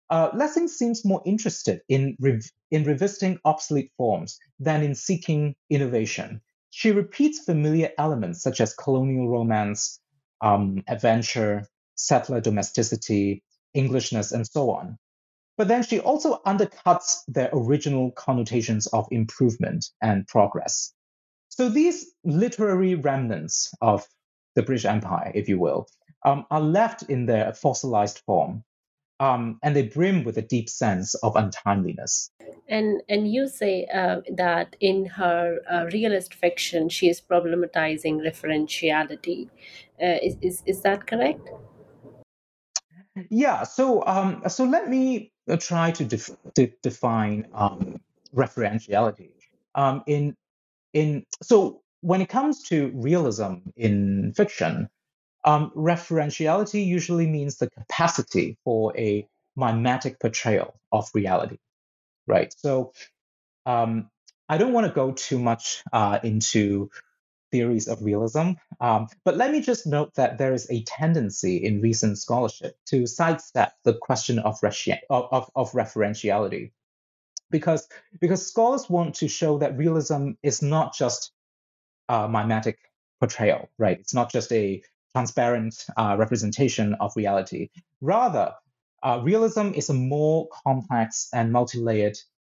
uh, 0.09 0.29
Lessing 0.33 0.67
seems 0.67 1.03
more 1.03 1.21
interested 1.25 1.81
in 1.89 2.15
rev- 2.19 2.49
in 2.71 2.83
revisiting 2.85 3.39
obsolete 3.43 3.91
forms 3.97 4.39
than 4.59 4.83
in 4.83 4.95
seeking 4.95 5.55
innovation. 5.69 6.41
She 6.78 6.91
repeats 6.91 7.39
familiar 7.39 7.91
elements 7.97 8.43
such 8.43 8.59
as 8.59 8.73
colonial 8.73 9.30
romance, 9.30 10.01
um, 10.41 10.84
adventure, 10.89 11.65
settler 11.95 12.41
domesticity, 12.41 13.43
Englishness, 13.73 14.34
and 14.34 14.45
so 14.45 14.71
on. 14.71 14.97
But 15.55 15.69
then 15.69 15.84
she 15.84 16.01
also 16.01 16.41
undercuts 16.45 17.19
their 17.30 17.49
original 17.53 18.11
connotations 18.11 18.88
of 18.88 19.07
improvement 19.09 19.86
and 20.01 20.28
progress. 20.28 20.91
So 21.47 21.69
these 21.69 22.11
literary 22.26 22.95
remnants 22.95 23.73
of 23.80 24.05
the 24.55 24.63
British 24.63 24.84
Empire, 24.84 25.32
if 25.34 25.47
you 25.47 25.57
will, 25.57 25.88
um, 26.26 26.45
are 26.51 26.59
left 26.59 27.03
in 27.03 27.26
their 27.26 27.53
fossilized 27.53 28.19
form, 28.26 28.64
um, 29.20 29.59
and 29.63 29.76
they 29.76 29.84
brim 29.84 30.24
with 30.24 30.38
a 30.38 30.41
deep 30.41 30.70
sense 30.70 31.16
of 31.16 31.36
untimeliness. 31.36 32.30
And 32.68 33.01
and 33.07 33.32
you 33.32 33.47
say 33.47 33.88
uh, 33.93 34.22
that 34.36 34.76
in 34.80 35.05
her 35.05 35.59
uh, 35.72 35.86
realist 35.93 36.34
fiction, 36.34 36.89
she 36.89 37.07
is 37.09 37.22
problematizing 37.22 38.22
referentiality. 38.22 39.49
Uh, 40.01 40.18
is, 40.22 40.38
is 40.41 40.63
is 40.66 40.82
that 40.82 41.07
correct? 41.07 41.49
Yeah. 43.30 43.63
So 43.63 44.03
um, 44.05 44.41
so 44.47 44.66
let 44.66 44.89
me 44.89 45.32
uh, 45.49 45.57
try 45.57 45.91
to 45.91 46.03
def- 46.03 46.36
de- 46.53 46.74
define 46.82 47.47
um, 47.53 48.01
referentiality. 48.36 49.32
Um, 49.76 50.03
in 50.07 50.36
in 50.93 51.26
so 51.41 51.82
when 52.01 52.22
it 52.22 52.30
comes 52.30 52.63
to 52.63 52.91
realism 52.93 53.55
in 53.76 54.34
fiction, 54.36 54.89
um, 55.45 55.71
referentiality 55.75 56.85
usually 56.85 57.27
means 57.27 57.57
the 57.57 57.69
capacity 57.69 58.57
for 58.63 58.97
a 58.97 59.27
mimetic 59.55 60.19
portrayal 60.19 60.79
of 60.91 61.09
reality, 61.13 61.57
right? 62.27 62.53
So 62.57 62.93
um, 63.65 64.09
I 64.49 64.57
don't 64.57 64.73
want 64.73 64.87
to 64.87 64.93
go 64.93 65.11
too 65.11 65.39
much 65.39 65.83
uh, 65.93 66.19
into 66.23 66.89
theories 67.51 67.87
of 67.87 68.03
realism. 68.03 68.53
Um, 68.81 69.07
but 69.23 69.37
let 69.37 69.51
me 69.51 69.61
just 69.61 69.87
note 69.87 70.15
that 70.15 70.37
there 70.37 70.53
is 70.53 70.67
a 70.69 70.83
tendency 70.83 71.57
in 71.57 71.81
recent 71.81 72.17
scholarship 72.17 72.75
to 72.87 73.05
sidestep 73.05 73.73
the 73.83 73.93
question 73.93 74.39
of, 74.39 74.59
of, 75.09 75.49
of 75.55 75.71
referentiality. 75.71 76.71
Because, 77.51 77.87
because 78.19 78.45
scholars 78.45 78.89
want 78.89 79.15
to 79.15 79.27
show 79.27 79.59
that 79.59 79.77
realism 79.77 80.31
is 80.41 80.61
not 80.61 80.95
just 80.95 81.31
a 82.09 82.27
mimetic 82.27 82.79
portrayal, 83.19 83.69
right? 83.77 83.99
It's 83.99 84.13
not 84.13 84.31
just 84.31 84.51
a 84.51 84.81
transparent 85.16 85.86
uh, 85.95 86.16
representation 86.20 86.93
of 86.99 87.13
reality. 87.16 87.70
Rather, 88.01 88.53
uh, 89.01 89.22
realism 89.24 89.72
is 89.74 89.89
a 89.89 89.93
more 89.93 90.49
complex 90.66 91.30
and 91.34 91.53
multi-layered 91.53 92.18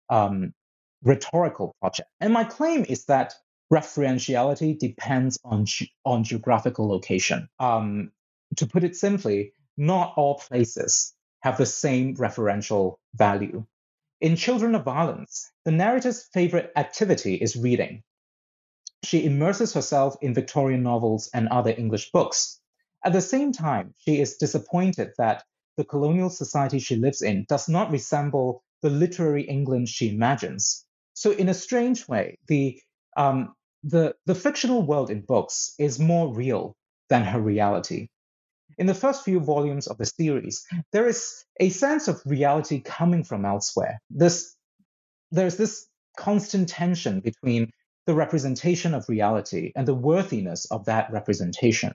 um, 0.10 0.53
rhetorical 1.03 1.76
project. 1.80 2.10
And 2.20 2.34
my 2.34 2.45
claim 2.45 2.84
is 2.89 3.05
that 3.05 3.36
referentiality 3.72 4.80
depends 4.80 5.38
on, 5.45 5.66
on 6.03 6.24
geographical 6.24 6.88
location. 6.88 7.47
Um, 7.60 8.12
to 8.55 8.66
put 8.66 8.84
it 8.84 8.95
simply, 8.95 9.53
not 9.78 10.14
all 10.16 10.39
places 10.39 11.14
have 11.41 11.58
the 11.58 11.66
same 11.66 12.16
referential 12.16 12.95
value. 13.14 13.66
In 14.20 14.36
Children 14.36 14.74
of 14.74 14.84
Violence, 14.84 15.51
the 15.64 15.72
narrator's 15.72 16.24
favorite 16.34 16.72
activity 16.76 17.36
is 17.36 17.55
reading. 17.55 18.01
She 19.03 19.25
immerses 19.25 19.73
herself 19.73 20.15
in 20.21 20.33
Victorian 20.33 20.83
novels 20.83 21.29
and 21.33 21.47
other 21.47 21.73
English 21.77 22.11
books. 22.11 22.59
At 23.05 23.13
the 23.13 23.21
same 23.21 23.51
time, 23.51 23.93
she 23.97 24.19
is 24.19 24.37
disappointed 24.37 25.11
that 25.17 25.43
the 25.77 25.85
colonial 25.85 26.29
society 26.29 26.79
she 26.79 26.95
lives 26.95 27.21
in 27.21 27.45
does 27.47 27.69
not 27.69 27.91
resemble 27.91 28.63
the 28.81 28.89
literary 28.89 29.43
England 29.43 29.89
she 29.89 30.09
imagines. 30.09 30.85
So, 31.13 31.31
in 31.31 31.49
a 31.49 31.53
strange 31.53 32.07
way, 32.07 32.37
the 32.47 32.81
um, 33.15 33.53
the, 33.83 34.15
the 34.25 34.35
fictional 34.35 34.85
world 34.85 35.09
in 35.09 35.21
books 35.21 35.73
is 35.79 35.99
more 35.99 36.33
real 36.33 36.75
than 37.09 37.23
her 37.23 37.39
reality. 37.39 38.07
In 38.77 38.85
the 38.85 38.93
first 38.93 39.23
few 39.23 39.39
volumes 39.39 39.87
of 39.87 39.97
the 39.97 40.05
series, 40.05 40.65
there 40.91 41.07
is 41.07 41.45
a 41.59 41.69
sense 41.69 42.07
of 42.07 42.21
reality 42.25 42.81
coming 42.81 43.23
from 43.23 43.45
elsewhere. 43.45 43.99
This, 44.09 44.55
there's 45.31 45.57
this 45.57 45.87
constant 46.17 46.69
tension 46.69 47.21
between 47.21 47.71
the 48.08 48.16
representation 48.16 48.95
of 48.95 49.08
reality 49.10 49.72
and 49.76 49.88
the 49.88 49.93
worthiness 49.93 50.66
of 50.72 50.86
that 50.86 51.12
representation. 51.12 51.93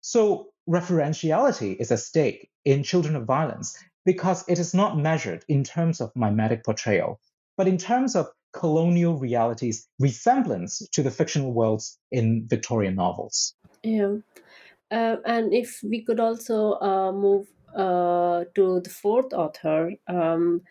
So, 0.00 0.48
referentiality 0.68 1.76
is 1.78 1.92
at 1.92 1.98
stake 1.98 2.48
in 2.64 2.82
Children 2.82 3.16
of 3.16 3.26
Violence 3.26 3.76
because 4.06 4.44
it 4.48 4.58
is 4.58 4.72
not 4.72 4.96
measured 4.96 5.44
in 5.48 5.64
terms 5.64 6.00
of 6.00 6.14
mimetic 6.14 6.64
portrayal, 6.64 7.20
but 7.56 7.68
in 7.68 7.76
terms 7.76 8.14
of 8.14 8.28
colonial 8.52 9.18
reality's 9.18 9.86
resemblance 9.98 10.86
to 10.92 11.02
the 11.02 11.10
fictional 11.10 11.52
worlds 11.52 11.98
in 12.12 12.46
Victorian 12.48 12.94
novels. 12.94 13.54
Yeah. 13.82 14.16
Uh, 14.90 15.16
and 15.26 15.52
if 15.52 15.80
we 15.82 16.02
could 16.04 16.20
also 16.20 16.74
uh, 16.74 17.12
move 17.12 17.48
uh, 17.76 18.44
to 18.54 18.80
the 18.80 18.90
fourth 18.90 19.32
author, 19.32 19.92
um, 20.06 20.62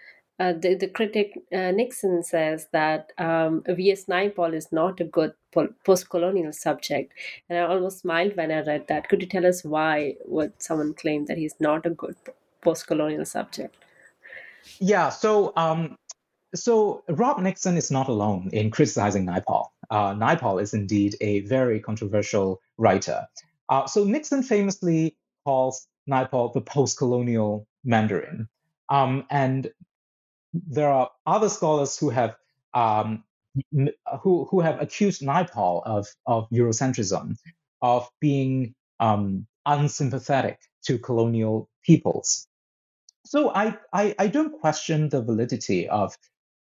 uh, 0.43 0.53
the, 0.53 0.75
the 0.75 0.87
critic 0.87 1.39
uh, 1.53 1.71
Nixon 1.71 2.21
says 2.21 2.67
that 2.73 3.11
um, 3.17 3.63
V.S. 3.67 4.05
Naipaul 4.05 4.53
is 4.53 4.71
not 4.71 4.99
a 4.99 5.05
good 5.05 5.33
post 5.85 6.09
colonial 6.09 6.51
subject. 6.51 7.13
And 7.47 7.57
I 7.57 7.61
almost 7.61 7.99
smiled 7.99 8.35
when 8.35 8.51
I 8.51 8.61
read 8.61 8.87
that. 8.89 9.07
Could 9.07 9.21
you 9.21 9.27
tell 9.27 9.45
us 9.45 9.63
why 9.63 10.15
would 10.25 10.61
someone 10.61 10.95
claim 10.95 11.25
that 11.25 11.37
he's 11.37 11.55
not 11.59 11.85
a 11.85 11.91
good 11.91 12.15
post 12.61 12.87
colonial 12.87 13.25
subject? 13.25 13.75
Yeah, 14.79 15.09
so 15.09 15.53
um, 15.55 15.97
so 16.55 17.03
Rob 17.07 17.39
Nixon 17.39 17.77
is 17.77 17.89
not 17.89 18.09
alone 18.09 18.49
in 18.51 18.69
criticizing 18.69 19.25
Naipaul. 19.25 19.67
Uh, 19.89 20.13
Naipaul 20.13 20.61
is 20.61 20.73
indeed 20.73 21.15
a 21.21 21.41
very 21.41 21.79
controversial 21.79 22.61
writer. 22.77 23.27
Uh, 23.69 23.85
so 23.85 24.03
Nixon 24.03 24.43
famously 24.43 25.15
calls 25.45 25.87
Naipaul 26.09 26.53
the 26.53 26.61
post-colonial 26.61 27.65
Mandarin, 27.85 28.47
um, 28.89 29.25
and 29.29 29.71
there 30.53 30.89
are 30.89 31.09
other 31.25 31.49
scholars 31.49 31.97
who 31.97 32.09
have 32.09 32.35
um, 32.73 33.23
who 34.21 34.45
who 34.45 34.59
have 34.61 34.81
accused 34.81 35.21
Naipaul 35.21 35.83
of 35.85 36.07
of 36.25 36.49
Eurocentrism, 36.49 37.37
of 37.81 38.09
being 38.19 38.75
um, 38.99 39.47
unsympathetic 39.65 40.59
to 40.85 40.97
colonial 40.99 41.69
peoples. 41.83 42.47
So 43.25 43.53
I, 43.53 43.77
I, 43.91 44.15
I 44.19 44.27
don't 44.27 44.59
question 44.59 45.09
the 45.09 45.21
validity 45.21 45.87
of 45.87 46.15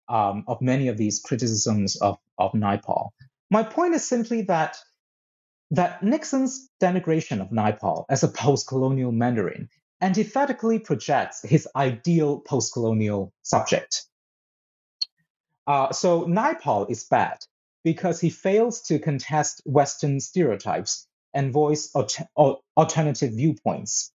um, 0.08 0.44
of 0.46 0.60
many 0.60 0.88
of 0.88 0.96
these 0.96 1.20
criticisms 1.20 1.96
of, 1.96 2.18
of 2.38 2.52
Naipaul. 2.52 3.10
My 3.50 3.62
point 3.62 3.94
is 3.94 4.06
simply 4.06 4.42
that 4.42 4.76
that 5.70 6.02
Nixon's 6.02 6.68
denigration 6.82 7.40
of 7.40 7.48
Naipaul 7.48 8.04
as 8.10 8.22
a 8.22 8.28
post-colonial 8.28 9.12
Mandarin 9.12 9.70
antithetically 10.02 10.80
projects 10.80 11.42
his 11.42 11.68
ideal 11.76 12.40
post-colonial 12.40 13.32
subject. 13.42 14.04
Uh, 15.66 15.92
so 15.92 16.24
Naipaul 16.24 16.90
is 16.90 17.04
bad 17.04 17.38
because 17.84 18.20
he 18.20 18.28
fails 18.28 18.82
to 18.82 18.98
contest 18.98 19.62
Western 19.64 20.20
stereotypes 20.20 21.06
and 21.32 21.52
voice 21.52 21.94
alternative 22.76 23.32
viewpoints, 23.32 24.12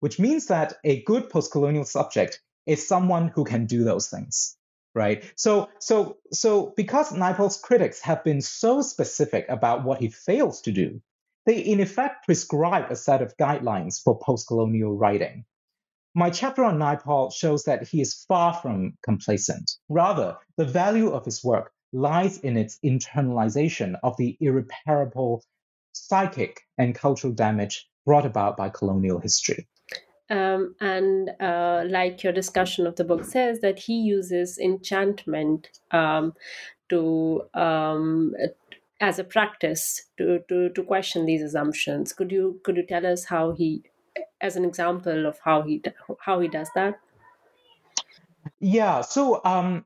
which 0.00 0.18
means 0.18 0.46
that 0.46 0.74
a 0.82 1.02
good 1.02 1.30
post-colonial 1.30 1.84
subject 1.84 2.40
is 2.64 2.88
someone 2.88 3.28
who 3.28 3.44
can 3.44 3.66
do 3.66 3.84
those 3.84 4.08
things 4.08 4.56
right? 4.96 5.30
So, 5.36 5.68
so, 5.78 6.16
so 6.32 6.72
because 6.74 7.12
Naipaul's 7.12 7.58
critics 7.58 8.00
have 8.00 8.24
been 8.24 8.40
so 8.40 8.80
specific 8.80 9.44
about 9.50 9.84
what 9.84 10.00
he 10.00 10.08
fails 10.08 10.62
to 10.62 10.72
do, 10.72 11.02
they 11.46 11.58
in 11.58 11.80
effect 11.80 12.26
prescribe 12.26 12.90
a 12.90 12.96
set 12.96 13.22
of 13.22 13.36
guidelines 13.36 14.02
for 14.02 14.18
post-colonial 14.18 14.96
writing. 14.96 15.44
My 16.14 16.30
chapter 16.30 16.64
on 16.64 16.78
Naipaul 16.78 17.32
shows 17.32 17.64
that 17.64 17.86
he 17.86 18.00
is 18.00 18.24
far 18.26 18.54
from 18.54 18.94
complacent. 19.04 19.70
Rather, 19.88 20.36
the 20.56 20.64
value 20.64 21.10
of 21.10 21.24
his 21.24 21.44
work 21.44 21.72
lies 21.92 22.38
in 22.38 22.56
its 22.56 22.78
internalization 22.84 23.96
of 24.02 24.16
the 24.16 24.36
irreparable 24.40 25.42
psychic 25.92 26.60
and 26.78 26.94
cultural 26.94 27.32
damage 27.32 27.86
brought 28.04 28.26
about 28.26 28.56
by 28.56 28.68
colonial 28.68 29.18
history. 29.18 29.68
Um, 30.28 30.74
and 30.80 31.30
uh, 31.40 31.84
like 31.86 32.24
your 32.24 32.32
discussion 32.32 32.86
of 32.86 32.96
the 32.96 33.04
book 33.04 33.24
says, 33.24 33.60
that 33.60 33.78
he 33.78 34.00
uses 34.00 34.58
enchantment 34.58 35.68
um, 35.92 36.34
to 36.88 37.42
um, 37.54 38.34
as 39.00 39.18
a 39.18 39.24
practice 39.24 40.02
to, 40.18 40.40
to 40.48 40.70
to 40.70 40.82
question 40.82 41.26
these 41.26 41.42
assumptions. 41.42 42.12
Could 42.12 42.32
you 42.32 42.60
could 42.64 42.76
you 42.76 42.86
tell 42.86 43.06
us 43.06 43.24
how 43.24 43.52
he, 43.52 43.82
as 44.40 44.56
an 44.56 44.64
example 44.64 45.26
of 45.26 45.38
how 45.44 45.62
he 45.62 45.82
how 46.20 46.40
he 46.40 46.48
does 46.48 46.70
that? 46.74 46.98
Yeah. 48.58 49.02
So 49.02 49.40
um, 49.44 49.84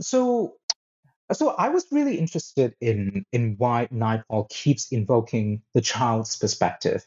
so 0.00 0.56
so 1.32 1.50
I 1.50 1.70
was 1.70 1.86
really 1.90 2.18
interested 2.18 2.74
in 2.80 3.24
in 3.32 3.56
why 3.56 3.88
Naipaul 3.92 4.48
keeps 4.50 4.92
invoking 4.92 5.62
the 5.72 5.80
child's 5.80 6.36
perspective. 6.36 7.04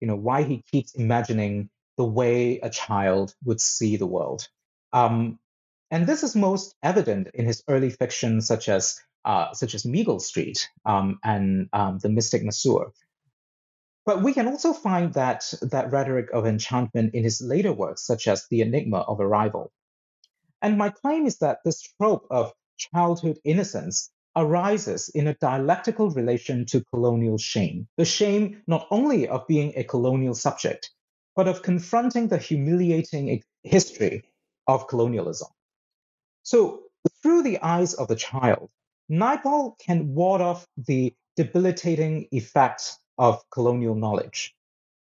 You 0.00 0.08
know, 0.08 0.16
why 0.16 0.42
he 0.42 0.64
keeps 0.72 0.94
imagining 0.94 1.68
the 1.96 2.04
way 2.04 2.58
a 2.60 2.70
child 2.70 3.34
would 3.44 3.60
see 3.60 3.96
the 3.96 4.06
world. 4.06 4.48
Um, 4.92 5.38
and 5.90 6.06
this 6.06 6.22
is 6.22 6.34
most 6.34 6.74
evident 6.82 7.28
in 7.34 7.44
his 7.44 7.62
early 7.68 7.90
fiction, 7.90 8.40
such 8.40 8.68
as 8.68 9.00
uh, 9.24 9.52
such 9.52 9.74
as 9.74 9.84
Miguel 9.84 10.20
Street 10.20 10.68
um, 10.84 11.18
and 11.24 11.68
um, 11.72 11.98
The 11.98 12.08
Mystic 12.08 12.42
Masseur. 12.42 12.92
But 14.06 14.22
we 14.22 14.32
can 14.32 14.48
also 14.48 14.72
find 14.72 15.12
that 15.14 15.52
that 15.62 15.92
rhetoric 15.92 16.30
of 16.32 16.46
enchantment 16.46 17.14
in 17.14 17.22
his 17.22 17.40
later 17.40 17.72
works, 17.72 18.06
such 18.06 18.28
as 18.28 18.46
The 18.48 18.62
Enigma 18.62 18.98
of 18.98 19.20
Arrival. 19.20 19.72
And 20.62 20.78
my 20.78 20.90
claim 20.90 21.26
is 21.26 21.38
that 21.38 21.58
this 21.64 21.82
trope 21.82 22.26
of 22.30 22.52
childhood 22.76 23.38
innocence 23.44 24.10
arises 24.36 25.10
in 25.10 25.26
a 25.26 25.34
dialectical 25.34 26.10
relation 26.10 26.64
to 26.66 26.84
colonial 26.84 27.38
shame. 27.38 27.88
The 27.96 28.04
shame 28.04 28.62
not 28.66 28.86
only 28.90 29.28
of 29.28 29.46
being 29.46 29.72
a 29.76 29.84
colonial 29.84 30.34
subject, 30.34 30.90
but 31.36 31.48
of 31.48 31.62
confronting 31.62 32.28
the 32.28 32.38
humiliating 32.38 33.42
history 33.62 34.24
of 34.66 34.88
colonialism. 34.88 35.48
So, 36.42 36.84
through 37.22 37.42
the 37.42 37.58
eyes 37.60 37.94
of 37.94 38.08
the 38.08 38.16
child, 38.16 38.70
Naipaul 39.10 39.76
can 39.78 40.14
ward 40.14 40.40
off 40.40 40.66
the 40.76 41.14
debilitating 41.36 42.28
effects 42.30 42.98
of 43.18 43.42
colonial 43.50 43.94
knowledge. 43.94 44.54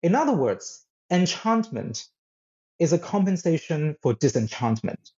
In 0.01 0.15
other 0.15 0.33
words, 0.33 0.85
enchantment 1.11 2.07
is 2.79 2.93
a 2.93 2.99
compensation 2.99 3.97
for 4.01 4.13
disenchantment. 4.13 5.11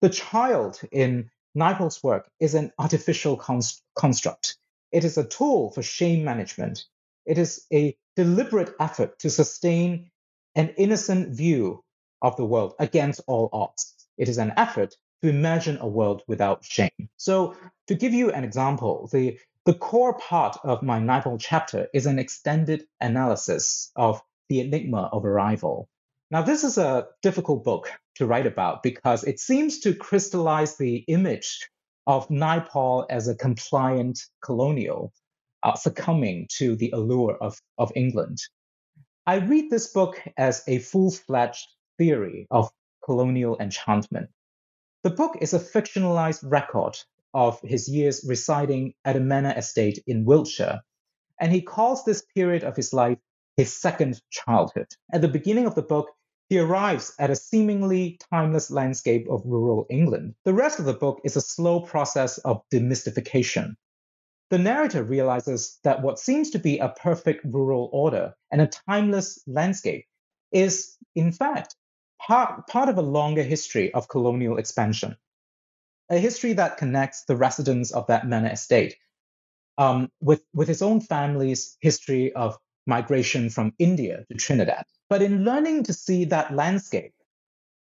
The 0.00 0.08
child 0.08 0.80
in 0.90 1.30
Naipaul's 1.56 2.02
work 2.02 2.28
is 2.40 2.54
an 2.54 2.72
artificial 2.78 3.36
const- 3.36 3.82
construct. 3.94 4.56
It 4.90 5.04
is 5.04 5.18
a 5.18 5.24
tool 5.24 5.70
for 5.70 5.82
shame 5.82 6.24
management. 6.24 6.86
It 7.26 7.38
is 7.38 7.64
a 7.72 7.96
deliberate 8.16 8.74
effort 8.80 9.18
to 9.20 9.30
sustain 9.30 10.10
an 10.54 10.70
innocent 10.76 11.36
view 11.36 11.84
of 12.20 12.36
the 12.36 12.44
world 12.44 12.74
against 12.78 13.20
all 13.26 13.48
odds. 13.52 13.94
It 14.18 14.28
is 14.28 14.38
an 14.38 14.52
effort 14.56 14.96
to 15.22 15.28
imagine 15.28 15.78
a 15.80 15.86
world 15.86 16.22
without 16.26 16.64
shame. 16.64 17.08
So, 17.16 17.56
to 17.88 17.94
give 17.94 18.12
you 18.12 18.30
an 18.30 18.44
example, 18.44 19.08
the, 19.12 19.38
the 19.64 19.74
core 19.74 20.18
part 20.18 20.58
of 20.64 20.82
my 20.82 20.98
Naipaul 20.98 21.38
chapter 21.40 21.88
is 21.94 22.06
an 22.06 22.18
extended 22.18 22.84
analysis 23.00 23.90
of 23.96 24.20
the 24.48 24.60
enigma 24.60 25.08
of 25.12 25.24
arrival. 25.24 25.88
Now, 26.30 26.42
this 26.42 26.64
is 26.64 26.78
a 26.78 27.08
difficult 27.22 27.64
book 27.64 27.90
to 28.16 28.26
write 28.26 28.46
about 28.46 28.82
because 28.82 29.24
it 29.24 29.38
seems 29.38 29.80
to 29.80 29.94
crystallize 29.94 30.76
the 30.76 30.96
image 31.08 31.68
of 32.06 32.28
Naipaul 32.28 33.06
as 33.10 33.28
a 33.28 33.34
compliant 33.34 34.18
colonial 34.42 35.12
uh, 35.62 35.74
succumbing 35.74 36.48
to 36.58 36.74
the 36.74 36.90
allure 36.92 37.36
of, 37.40 37.60
of 37.78 37.92
England. 37.94 38.38
I 39.26 39.36
read 39.36 39.70
this 39.70 39.92
book 39.92 40.20
as 40.36 40.64
a 40.66 40.80
full 40.80 41.12
fledged 41.12 41.68
theory 41.98 42.48
of 42.50 42.70
colonial 43.04 43.56
enchantment. 43.60 44.30
The 45.02 45.10
book 45.10 45.38
is 45.40 45.52
a 45.52 45.58
fictionalized 45.58 46.42
record 46.50 46.98
of 47.34 47.60
his 47.60 47.88
years 47.88 48.24
residing 48.26 48.94
at 49.04 49.16
a 49.16 49.20
manor 49.20 49.54
estate 49.56 50.02
in 50.06 50.24
Wiltshire, 50.24 50.82
and 51.40 51.52
he 51.52 51.62
calls 51.62 52.04
this 52.04 52.22
period 52.34 52.64
of 52.64 52.76
his 52.76 52.92
life 52.92 53.18
his 53.56 53.74
second 53.74 54.22
childhood. 54.30 54.94
At 55.12 55.20
the 55.20 55.28
beginning 55.28 55.66
of 55.66 55.74
the 55.74 55.82
book, 55.82 56.08
he 56.48 56.58
arrives 56.58 57.14
at 57.18 57.30
a 57.30 57.36
seemingly 57.36 58.18
timeless 58.30 58.70
landscape 58.70 59.28
of 59.28 59.42
rural 59.44 59.86
England. 59.90 60.34
The 60.44 60.54
rest 60.54 60.78
of 60.78 60.84
the 60.84 60.94
book 60.94 61.20
is 61.24 61.36
a 61.36 61.40
slow 61.40 61.80
process 61.80 62.38
of 62.38 62.62
demystification, 62.70 63.76
the 64.52 64.58
narrator 64.58 65.02
realizes 65.02 65.78
that 65.82 66.02
what 66.02 66.18
seems 66.18 66.50
to 66.50 66.58
be 66.58 66.78
a 66.78 66.90
perfect 66.90 67.42
rural 67.42 67.88
order 67.90 68.34
and 68.50 68.60
a 68.60 68.66
timeless 68.66 69.42
landscape 69.46 70.04
is, 70.52 70.98
in 71.14 71.32
fact, 71.32 71.74
part, 72.26 72.66
part 72.66 72.88
of 72.88 72.98
a 72.98 73.02
longer 73.02 73.42
history 73.42 73.92
of 73.92 74.08
colonial 74.08 74.58
expansion, 74.58 75.16
a 76.10 76.18
history 76.18 76.52
that 76.54 76.76
connects 76.76 77.24
the 77.24 77.36
residents 77.36 77.90
of 77.92 78.06
that 78.06 78.26
manor 78.26 78.50
estate 78.52 78.96
um, 79.78 80.10
with, 80.20 80.42
with 80.54 80.68
his 80.68 80.82
own 80.82 81.00
family's 81.00 81.76
history 81.80 82.32
of 82.32 82.58
migration 82.86 83.50
from 83.50 83.72
India 83.78 84.24
to 84.30 84.36
Trinidad. 84.36 84.84
But 85.08 85.22
in 85.22 85.44
learning 85.44 85.84
to 85.84 85.92
see 85.92 86.26
that 86.26 86.54
landscape, 86.54 87.12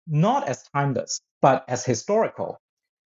not 0.07 0.49
as 0.49 0.65
timeless, 0.75 1.21
but 1.43 1.65
as 1.69 1.85
historical, 1.85 2.61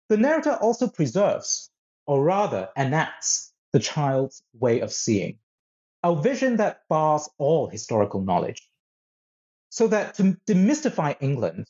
the 0.10 0.18
narrator 0.18 0.54
also 0.54 0.88
preserves 0.88 1.70
or 2.06 2.24
rather 2.24 2.70
enacts 2.78 3.52
the 3.74 3.80
child's 3.80 4.44
way 4.54 4.80
of 4.80 4.94
seeing, 4.94 5.40
a 6.04 6.16
vision 6.16 6.58
that 6.58 6.82
bars 6.88 7.28
all 7.38 7.68
historical 7.68 8.22
knowledge. 8.22 8.70
So 9.76 9.88
that 9.88 10.14
to 10.14 10.38
demystify 10.48 11.18
England 11.20 11.68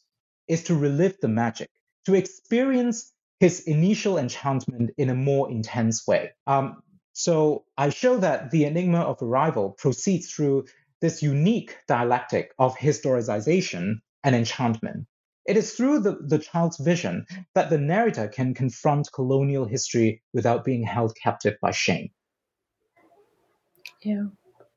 is 0.47 0.65
to 0.65 0.75
relive 0.75 1.17
the 1.23 1.27
magic, 1.27 1.71
to 2.05 2.13
experience 2.13 3.11
his 3.39 3.61
initial 3.61 4.19
enchantment 4.19 4.91
in 4.95 5.09
a 5.09 5.15
more 5.15 5.49
intense 5.49 6.05
way. 6.05 6.33
Um, 6.45 6.83
so 7.13 7.65
I 7.75 7.89
show 7.89 8.17
that 8.17 8.51
the 8.51 8.65
enigma 8.65 8.99
of 8.99 9.23
arrival 9.23 9.71
proceeds 9.71 10.31
through 10.31 10.65
this 11.01 11.23
unique 11.23 11.77
dialectic 11.87 12.51
of 12.59 12.77
historicization 12.77 14.01
and 14.23 14.35
enchantment. 14.35 15.07
It 15.47 15.57
is 15.57 15.73
through 15.73 16.01
the, 16.01 16.19
the 16.27 16.37
child's 16.37 16.77
vision 16.77 17.25
that 17.55 17.71
the 17.71 17.79
narrator 17.79 18.27
can 18.27 18.53
confront 18.53 19.11
colonial 19.15 19.65
history 19.65 20.21
without 20.31 20.63
being 20.63 20.83
held 20.83 21.15
captive 21.15 21.55
by 21.59 21.71
shame. 21.71 22.11
Yeah, 24.03 24.25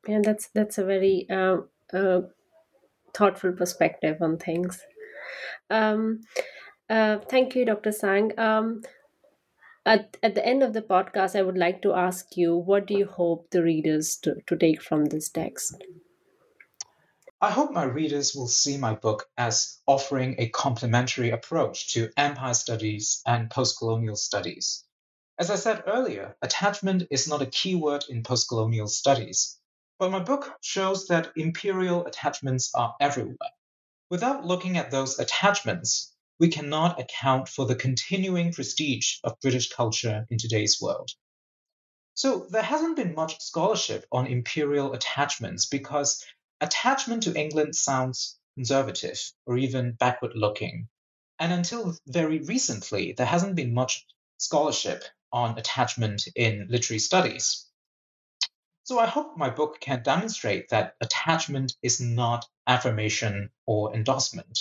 and 0.06 0.24
that's 0.24 0.48
that's 0.54 0.78
a 0.78 0.84
very 0.84 1.26
uh, 1.28 1.58
uh, 1.92 2.22
thoughtful 3.18 3.52
perspective 3.52 4.22
on 4.22 4.38
things. 4.38 4.80
Um, 5.70 6.20
uh, 6.88 7.18
thank 7.28 7.54
you, 7.54 7.64
Dr. 7.64 7.92
Tsang. 7.92 8.38
Um, 8.38 8.82
at, 9.84 10.16
at 10.22 10.34
the 10.34 10.46
end 10.46 10.62
of 10.62 10.72
the 10.72 10.82
podcast, 10.82 11.34
I 11.34 11.42
would 11.42 11.58
like 11.58 11.82
to 11.82 11.94
ask 11.94 12.36
you 12.36 12.56
what 12.56 12.86
do 12.86 12.94
you 12.94 13.06
hope 13.06 13.50
the 13.50 13.62
readers 13.62 14.16
to, 14.22 14.36
to 14.46 14.56
take 14.56 14.82
from 14.82 15.06
this 15.06 15.28
text? 15.28 15.82
I 17.40 17.50
hope 17.50 17.72
my 17.72 17.84
readers 17.84 18.34
will 18.34 18.48
see 18.48 18.76
my 18.78 18.94
book 18.94 19.26
as 19.36 19.78
offering 19.86 20.34
a 20.38 20.48
complementary 20.48 21.30
approach 21.30 21.92
to 21.92 22.10
empire 22.16 22.54
studies 22.54 23.22
and 23.26 23.48
postcolonial 23.48 24.16
studies. 24.16 24.84
As 25.38 25.50
I 25.50 25.54
said 25.54 25.84
earlier, 25.86 26.36
attachment 26.42 27.04
is 27.10 27.28
not 27.28 27.42
a 27.42 27.46
keyword 27.46 28.04
in 28.08 28.24
postcolonial 28.24 28.88
studies, 28.88 29.57
but 29.98 30.10
my 30.10 30.20
book 30.20 30.56
shows 30.60 31.06
that 31.08 31.32
imperial 31.36 32.06
attachments 32.06 32.70
are 32.74 32.94
everywhere. 33.00 33.36
Without 34.10 34.44
looking 34.44 34.78
at 34.78 34.90
those 34.90 35.18
attachments, 35.18 36.14
we 36.38 36.48
cannot 36.48 37.00
account 37.00 37.48
for 37.48 37.66
the 37.66 37.74
continuing 37.74 38.52
prestige 38.52 39.18
of 39.24 39.40
British 39.40 39.70
culture 39.70 40.26
in 40.30 40.38
today's 40.38 40.80
world. 40.80 41.10
So 42.14 42.46
there 42.50 42.62
hasn't 42.62 42.96
been 42.96 43.14
much 43.14 43.40
scholarship 43.40 44.04
on 44.10 44.26
imperial 44.26 44.92
attachments 44.92 45.66
because 45.66 46.24
attachment 46.60 47.24
to 47.24 47.34
England 47.34 47.76
sounds 47.76 48.38
conservative 48.56 49.20
or 49.46 49.56
even 49.56 49.92
backward 49.92 50.32
looking. 50.34 50.88
And 51.38 51.52
until 51.52 51.96
very 52.08 52.40
recently, 52.40 53.12
there 53.12 53.26
hasn't 53.26 53.54
been 53.54 53.72
much 53.72 54.04
scholarship 54.38 55.04
on 55.32 55.56
attachment 55.58 56.26
in 56.34 56.66
literary 56.68 56.98
studies. 56.98 57.67
So 58.88 58.98
I 58.98 59.04
hope 59.04 59.36
my 59.36 59.50
book 59.50 59.80
can 59.80 60.02
demonstrate 60.02 60.70
that 60.70 60.96
attachment 61.02 61.76
is 61.82 62.00
not 62.00 62.48
affirmation 62.66 63.50
or 63.66 63.94
endorsement. 63.94 64.60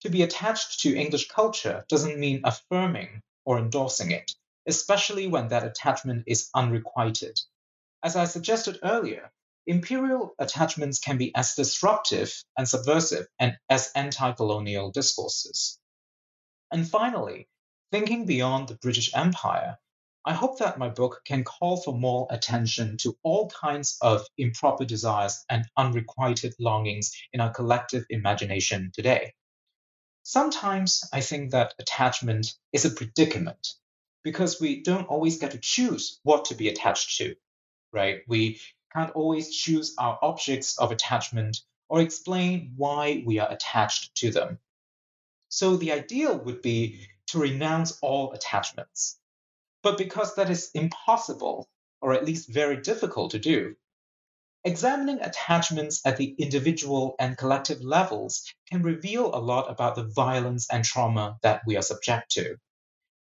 To 0.00 0.10
be 0.10 0.20
attached 0.20 0.80
to 0.80 0.94
English 0.94 1.28
culture 1.28 1.86
doesn't 1.88 2.20
mean 2.20 2.42
affirming 2.44 3.22
or 3.46 3.58
endorsing 3.58 4.10
it, 4.10 4.32
especially 4.66 5.26
when 5.26 5.48
that 5.48 5.64
attachment 5.64 6.24
is 6.26 6.50
unrequited. 6.54 7.40
As 8.02 8.14
I 8.14 8.26
suggested 8.26 8.78
earlier, 8.82 9.32
imperial 9.66 10.34
attachments 10.38 10.98
can 10.98 11.16
be 11.16 11.34
as 11.34 11.54
disruptive 11.54 12.44
and 12.58 12.68
subversive 12.68 13.26
and 13.38 13.56
as 13.70 13.90
anti-colonial 13.94 14.90
discourses. 14.90 15.78
And 16.70 16.86
finally, 16.86 17.48
thinking 17.90 18.26
beyond 18.26 18.68
the 18.68 18.74
British 18.74 19.14
Empire, 19.14 19.78
I 20.26 20.34
hope 20.34 20.58
that 20.58 20.78
my 20.78 20.90
book 20.90 21.22
can 21.24 21.44
call 21.44 21.78
for 21.78 21.94
more 21.94 22.26
attention 22.30 22.98
to 22.98 23.16
all 23.22 23.48
kinds 23.48 23.96
of 24.02 24.26
improper 24.36 24.84
desires 24.84 25.42
and 25.48 25.64
unrequited 25.78 26.54
longings 26.58 27.12
in 27.32 27.40
our 27.40 27.52
collective 27.54 28.04
imagination 28.10 28.90
today. 28.92 29.32
Sometimes 30.22 31.08
I 31.10 31.22
think 31.22 31.52
that 31.52 31.74
attachment 31.78 32.54
is 32.72 32.84
a 32.84 32.90
predicament 32.90 33.66
because 34.22 34.60
we 34.60 34.82
don't 34.82 35.08
always 35.08 35.38
get 35.38 35.52
to 35.52 35.58
choose 35.58 36.20
what 36.22 36.44
to 36.46 36.54
be 36.54 36.68
attached 36.68 37.16
to, 37.16 37.34
right? 37.90 38.20
We 38.28 38.60
can't 38.92 39.12
always 39.12 39.56
choose 39.56 39.94
our 39.96 40.18
objects 40.20 40.78
of 40.78 40.92
attachment 40.92 41.62
or 41.88 42.02
explain 42.02 42.74
why 42.76 43.22
we 43.24 43.38
are 43.38 43.50
attached 43.50 44.14
to 44.16 44.30
them. 44.30 44.58
So 45.48 45.76
the 45.76 45.92
ideal 45.92 46.36
would 46.38 46.60
be 46.60 47.08
to 47.28 47.38
renounce 47.38 47.98
all 48.02 48.32
attachments. 48.32 49.19
But 49.82 49.98
because 49.98 50.34
that 50.34 50.50
is 50.50 50.70
impossible, 50.74 51.68
or 52.02 52.12
at 52.12 52.24
least 52.24 52.52
very 52.52 52.80
difficult 52.82 53.30
to 53.30 53.38
do, 53.38 53.76
examining 54.62 55.20
attachments 55.20 56.02
at 56.04 56.18
the 56.18 56.34
individual 56.38 57.14
and 57.18 57.38
collective 57.38 57.80
levels 57.80 58.44
can 58.70 58.82
reveal 58.82 59.34
a 59.34 59.40
lot 59.40 59.70
about 59.70 59.94
the 59.96 60.04
violence 60.14 60.68
and 60.70 60.84
trauma 60.84 61.38
that 61.42 61.62
we 61.66 61.76
are 61.76 61.82
subject 61.82 62.30
to. 62.32 62.56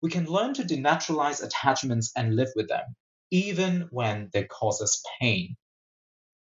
We 0.02 0.10
can 0.10 0.26
learn 0.26 0.56
to 0.56 0.64
denaturalize 0.64 1.44
attachments 1.44 2.12
and 2.16 2.36
live 2.36 2.50
with 2.56 2.70
them, 2.70 2.96
even 3.30 3.88
when 3.92 4.30
they 4.34 4.46
cause 4.46 4.82
us 4.82 5.04
pain. 5.20 5.58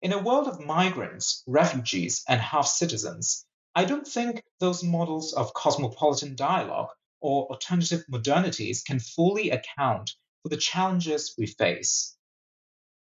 In 0.03 0.13
a 0.13 0.23
world 0.23 0.47
of 0.47 0.61
migrants, 0.61 1.43
refugees, 1.49 2.23
and 2.29 2.41
half 2.41 2.69
citizens, 2.69 3.45
I 3.75 3.85
don't 3.87 4.07
think 4.07 4.43
those 4.61 4.85
models 4.85 5.33
of 5.33 5.53
cosmopolitan 5.53 6.37
dialogue 6.37 6.91
or 7.27 7.49
alternative 7.49 8.05
modernities 8.09 8.85
can 8.85 9.01
fully 9.01 9.51
account 9.51 10.15
for 10.43 10.49
the 10.49 10.57
challenges 10.57 11.35
we 11.37 11.45
face. 11.45 12.17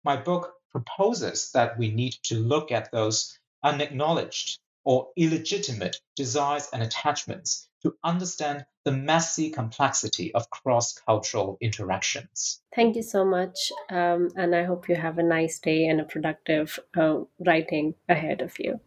My 0.04 0.16
book 0.16 0.52
proposes 0.70 1.50
that 1.50 1.76
we 1.76 1.90
need 1.90 2.14
to 2.24 2.36
look 2.36 2.70
at 2.70 2.92
those 2.92 3.36
unacknowledged 3.64 4.60
or 4.84 5.08
illegitimate 5.16 5.96
desires 6.14 6.68
and 6.72 6.80
attachments 6.80 7.68
to 7.82 7.96
understand 8.04 8.64
the 8.84 8.92
messy 8.92 9.50
complexity 9.50 10.32
of 10.32 10.48
cross 10.48 10.92
cultural 10.92 11.58
interactions. 11.60 12.62
Thank 12.72 12.94
you 12.94 13.02
so 13.02 13.24
much. 13.24 13.72
Um, 13.90 14.28
and 14.36 14.54
I 14.54 14.62
hope 14.62 14.88
you 14.88 14.94
have 14.94 15.18
a 15.18 15.24
nice 15.24 15.58
day 15.58 15.86
and 15.86 16.00
a 16.00 16.04
productive 16.04 16.78
uh, 16.96 17.22
writing 17.44 17.94
ahead 18.08 18.42
of 18.42 18.54
you. 18.60 18.78